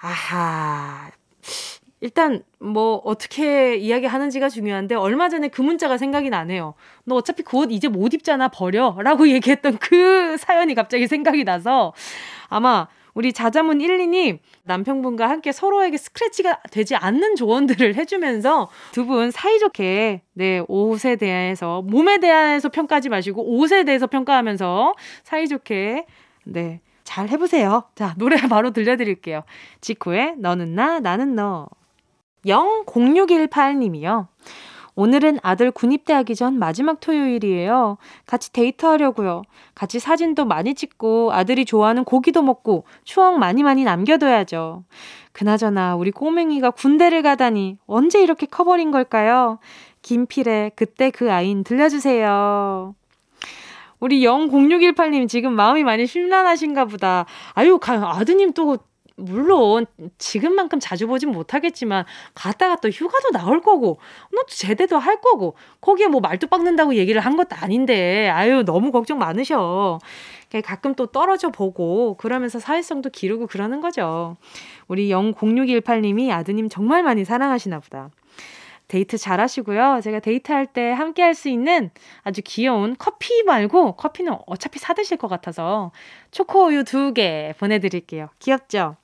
아하. 0.00 1.10
일단 2.00 2.42
뭐 2.60 2.96
어떻게 3.04 3.76
이야기하는지가 3.76 4.48
중요한데 4.48 4.94
얼마 4.94 5.28
전에 5.28 5.48
그 5.48 5.62
문자가 5.62 5.98
생각이 5.98 6.30
나네요. 6.30 6.74
너 7.04 7.16
어차피 7.16 7.42
그 7.42 7.58
옷 7.58 7.72
이제 7.72 7.88
못 7.88 8.14
입잖아 8.14 8.48
버려라고 8.48 9.28
얘기했던 9.30 9.78
그 9.78 10.36
사연이 10.38 10.74
갑자기 10.74 11.06
생각이 11.08 11.44
나서 11.44 11.92
아마 12.48 12.86
우리 13.14 13.32
자자문 13.32 13.80
1, 13.80 13.98
2님 13.98 14.38
남편분과 14.62 15.28
함께 15.28 15.50
서로에게 15.50 15.96
스크래치가 15.96 16.60
되지 16.70 16.94
않는 16.94 17.34
조언들을 17.34 17.96
해주면서 17.96 18.68
두 18.92 19.06
분 19.06 19.30
사이좋게 19.32 20.22
네 20.34 20.62
옷에 20.68 21.16
대해서 21.16 21.82
몸에 21.82 22.18
대해서 22.20 22.68
평가하지 22.68 23.08
마시고 23.08 23.42
옷에 23.58 23.82
대해서 23.84 24.06
평가하면서 24.06 24.94
사이좋게 25.24 26.06
네. 26.44 26.80
잘 27.02 27.28
해보세요. 27.30 27.84
자, 27.94 28.14
노래 28.18 28.36
바로 28.36 28.70
들려드릴게요. 28.70 29.42
지코의 29.80 30.34
너는 30.38 30.74
나, 30.74 31.00
나는 31.00 31.34
너. 31.34 31.66
00618님이요. 32.44 34.26
오늘은 34.94 35.38
아들 35.44 35.70
군입대 35.70 36.12
하기 36.12 36.34
전 36.34 36.58
마지막 36.58 36.98
토요일이에요. 36.98 37.98
같이 38.26 38.52
데이트하려고요. 38.52 39.42
같이 39.76 40.00
사진도 40.00 40.44
많이 40.44 40.74
찍고 40.74 41.32
아들이 41.32 41.64
좋아하는 41.64 42.02
고기도 42.02 42.42
먹고 42.42 42.84
추억 43.04 43.38
많이 43.38 43.62
많이 43.62 43.84
남겨둬야죠. 43.84 44.82
그나저나 45.30 45.94
우리 45.94 46.10
꼬맹이가 46.10 46.72
군대를 46.72 47.22
가다니 47.22 47.78
언제 47.86 48.20
이렇게 48.20 48.46
커버린 48.46 48.90
걸까요? 48.90 49.60
김필의 50.02 50.72
그때 50.74 51.10
그 51.10 51.32
아인 51.32 51.62
들려주세요. 51.62 52.96
우리 54.00 54.20
00618님 54.20 55.28
지금 55.28 55.52
마음이 55.52 55.84
많이 55.84 56.08
심란하신가 56.08 56.86
보다. 56.86 57.24
아유, 57.54 57.78
아드님 57.82 58.52
또 58.52 58.78
물론 59.18 59.86
지금만큼 60.18 60.80
자주 60.80 61.06
보진 61.06 61.30
못하겠지만 61.30 62.04
갔다가 62.34 62.76
또 62.76 62.88
휴가도 62.88 63.30
나올 63.32 63.60
거고 63.60 63.98
너 64.32 64.44
제대도 64.46 64.98
할 64.98 65.20
거고 65.20 65.56
거기에 65.80 66.06
뭐 66.06 66.20
말도 66.20 66.46
빡는다고 66.46 66.94
얘기를 66.94 67.20
한 67.20 67.36
것도 67.36 67.56
아닌데 67.56 68.28
아유 68.30 68.64
너무 68.64 68.92
걱정 68.92 69.18
많으셔. 69.18 69.98
가끔 70.64 70.94
또 70.94 71.06
떨어져 71.06 71.50
보고 71.50 72.14
그러면서 72.16 72.58
사회성도 72.58 73.10
기르고 73.10 73.46
그러는 73.48 73.80
거죠. 73.80 74.36
우리 74.86 75.10
00618님이 75.10 76.30
아드님 76.30 76.68
정말 76.70 77.02
많이 77.02 77.24
사랑하시나 77.24 77.80
보다. 77.80 78.10
데이트 78.88 79.18
잘 79.18 79.38
하시고요. 79.40 80.00
제가 80.02 80.20
데이트할 80.20 80.66
때 80.66 80.92
함께 80.92 81.20
할 81.22 81.34
수 81.34 81.50
있는 81.50 81.90
아주 82.22 82.40
귀여운 82.44 82.96
커피 82.98 83.42
말고 83.42 83.96
커피는 83.96 84.34
어차피 84.46 84.78
사드실 84.78 85.18
것 85.18 85.28
같아서 85.28 85.92
초코우유 86.30 86.84
두 86.84 87.12
개 87.12 87.54
보내드릴게요. 87.58 88.28
귀엽죠? 88.38 88.96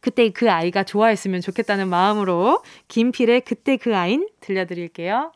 그때 0.00 0.30
그 0.30 0.50
아이가 0.50 0.84
좋아했으면 0.84 1.40
좋겠다는 1.40 1.88
마음으로 1.88 2.62
김필의 2.88 3.42
그때 3.42 3.76
그 3.76 3.96
아인 3.96 4.28
들려드릴게요. 4.40 5.32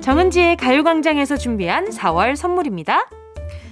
정은지의 0.00 0.56
가요광장에서 0.56 1.36
준비한 1.36 1.90
4월 1.90 2.34
선물입니다. 2.34 3.10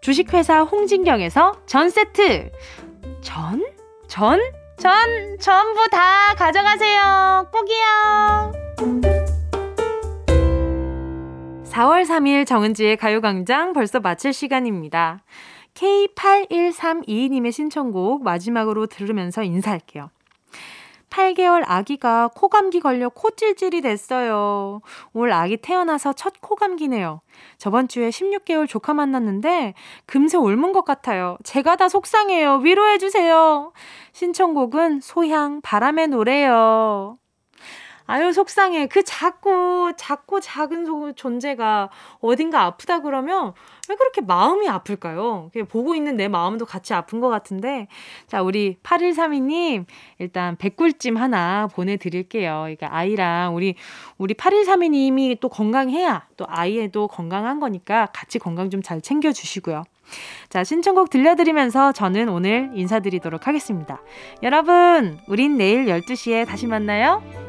주식회사 0.00 0.62
홍진경에서 0.62 1.52
전 1.66 1.90
세트. 1.90 2.50
전? 3.20 3.64
전? 4.06 4.40
전 4.78 5.38
전부 5.40 5.88
다 5.90 6.34
가져가세요. 6.36 7.50
꼭이요. 7.52 8.52
4월 11.64 12.04
3일 12.04 12.46
정은지의 12.46 12.96
가요광장 12.96 13.72
벌써 13.72 14.00
마칠 14.00 14.32
시간입니다. 14.32 15.22
K8132님의 15.74 17.52
신청곡 17.52 18.22
마지막으로 18.24 18.86
들으면서 18.86 19.42
인사할게요. 19.42 20.10
8개월 21.10 21.62
아기가 21.66 22.28
코감기 22.34 22.80
걸려 22.80 23.08
코찔찔이 23.08 23.80
됐어요. 23.80 24.80
올 25.12 25.32
아기 25.32 25.56
태어나서 25.56 26.12
첫 26.12 26.34
코감기네요. 26.40 27.20
저번 27.56 27.88
주에 27.88 28.10
16개월 28.10 28.68
조카 28.68 28.94
만났는데 28.94 29.74
금세 30.06 30.36
옮은 30.36 30.72
것 30.72 30.84
같아요. 30.84 31.36
제가 31.44 31.76
다 31.76 31.88
속상해요. 31.88 32.56
위로해주세요. 32.56 33.72
신청곡은 34.12 35.00
소향 35.00 35.60
바람의 35.62 36.08
노래요. 36.08 37.18
아유, 38.08 38.32
속상해. 38.32 38.86
그 38.86 39.04
작고, 39.04 39.92
작고 39.96 40.40
작은 40.40 41.14
존재가 41.14 41.90
어딘가 42.20 42.62
아프다 42.64 43.02
그러면 43.02 43.52
왜 43.88 43.94
그렇게 43.94 44.20
마음이 44.20 44.68
아플까요? 44.68 45.50
보고 45.68 45.94
있는 45.94 46.16
내 46.16 46.26
마음도 46.26 46.64
같이 46.66 46.92
아픈 46.94 47.20
것 47.20 47.28
같은데. 47.28 47.86
자, 48.26 48.42
우리 48.42 48.78
8132님, 48.82 49.84
일단 50.18 50.56
백꿀찜 50.56 51.16
하나 51.16 51.68
보내드릴게요. 51.68 52.60
그러니까 52.62 52.88
아이랑 52.90 53.54
우리, 53.54 53.76
우리 54.16 54.34
8132님이 54.34 55.38
또 55.38 55.48
건강해야 55.48 56.26
또 56.36 56.46
아이에도 56.48 57.06
건강한 57.06 57.60
거니까 57.60 58.06
같이 58.12 58.40
건강 58.40 58.70
좀 58.70 58.82
잘 58.88 59.02
챙겨주시고요. 59.02 59.84
자, 60.48 60.64
신청곡 60.64 61.10
들려드리면서 61.10 61.92
저는 61.92 62.30
오늘 62.30 62.70
인사드리도록 62.72 63.46
하겠습니다. 63.46 64.00
여러분, 64.42 65.18
우린 65.28 65.58
내일 65.58 65.84
12시에 65.86 66.46
다시 66.46 66.66
만나요. 66.66 67.47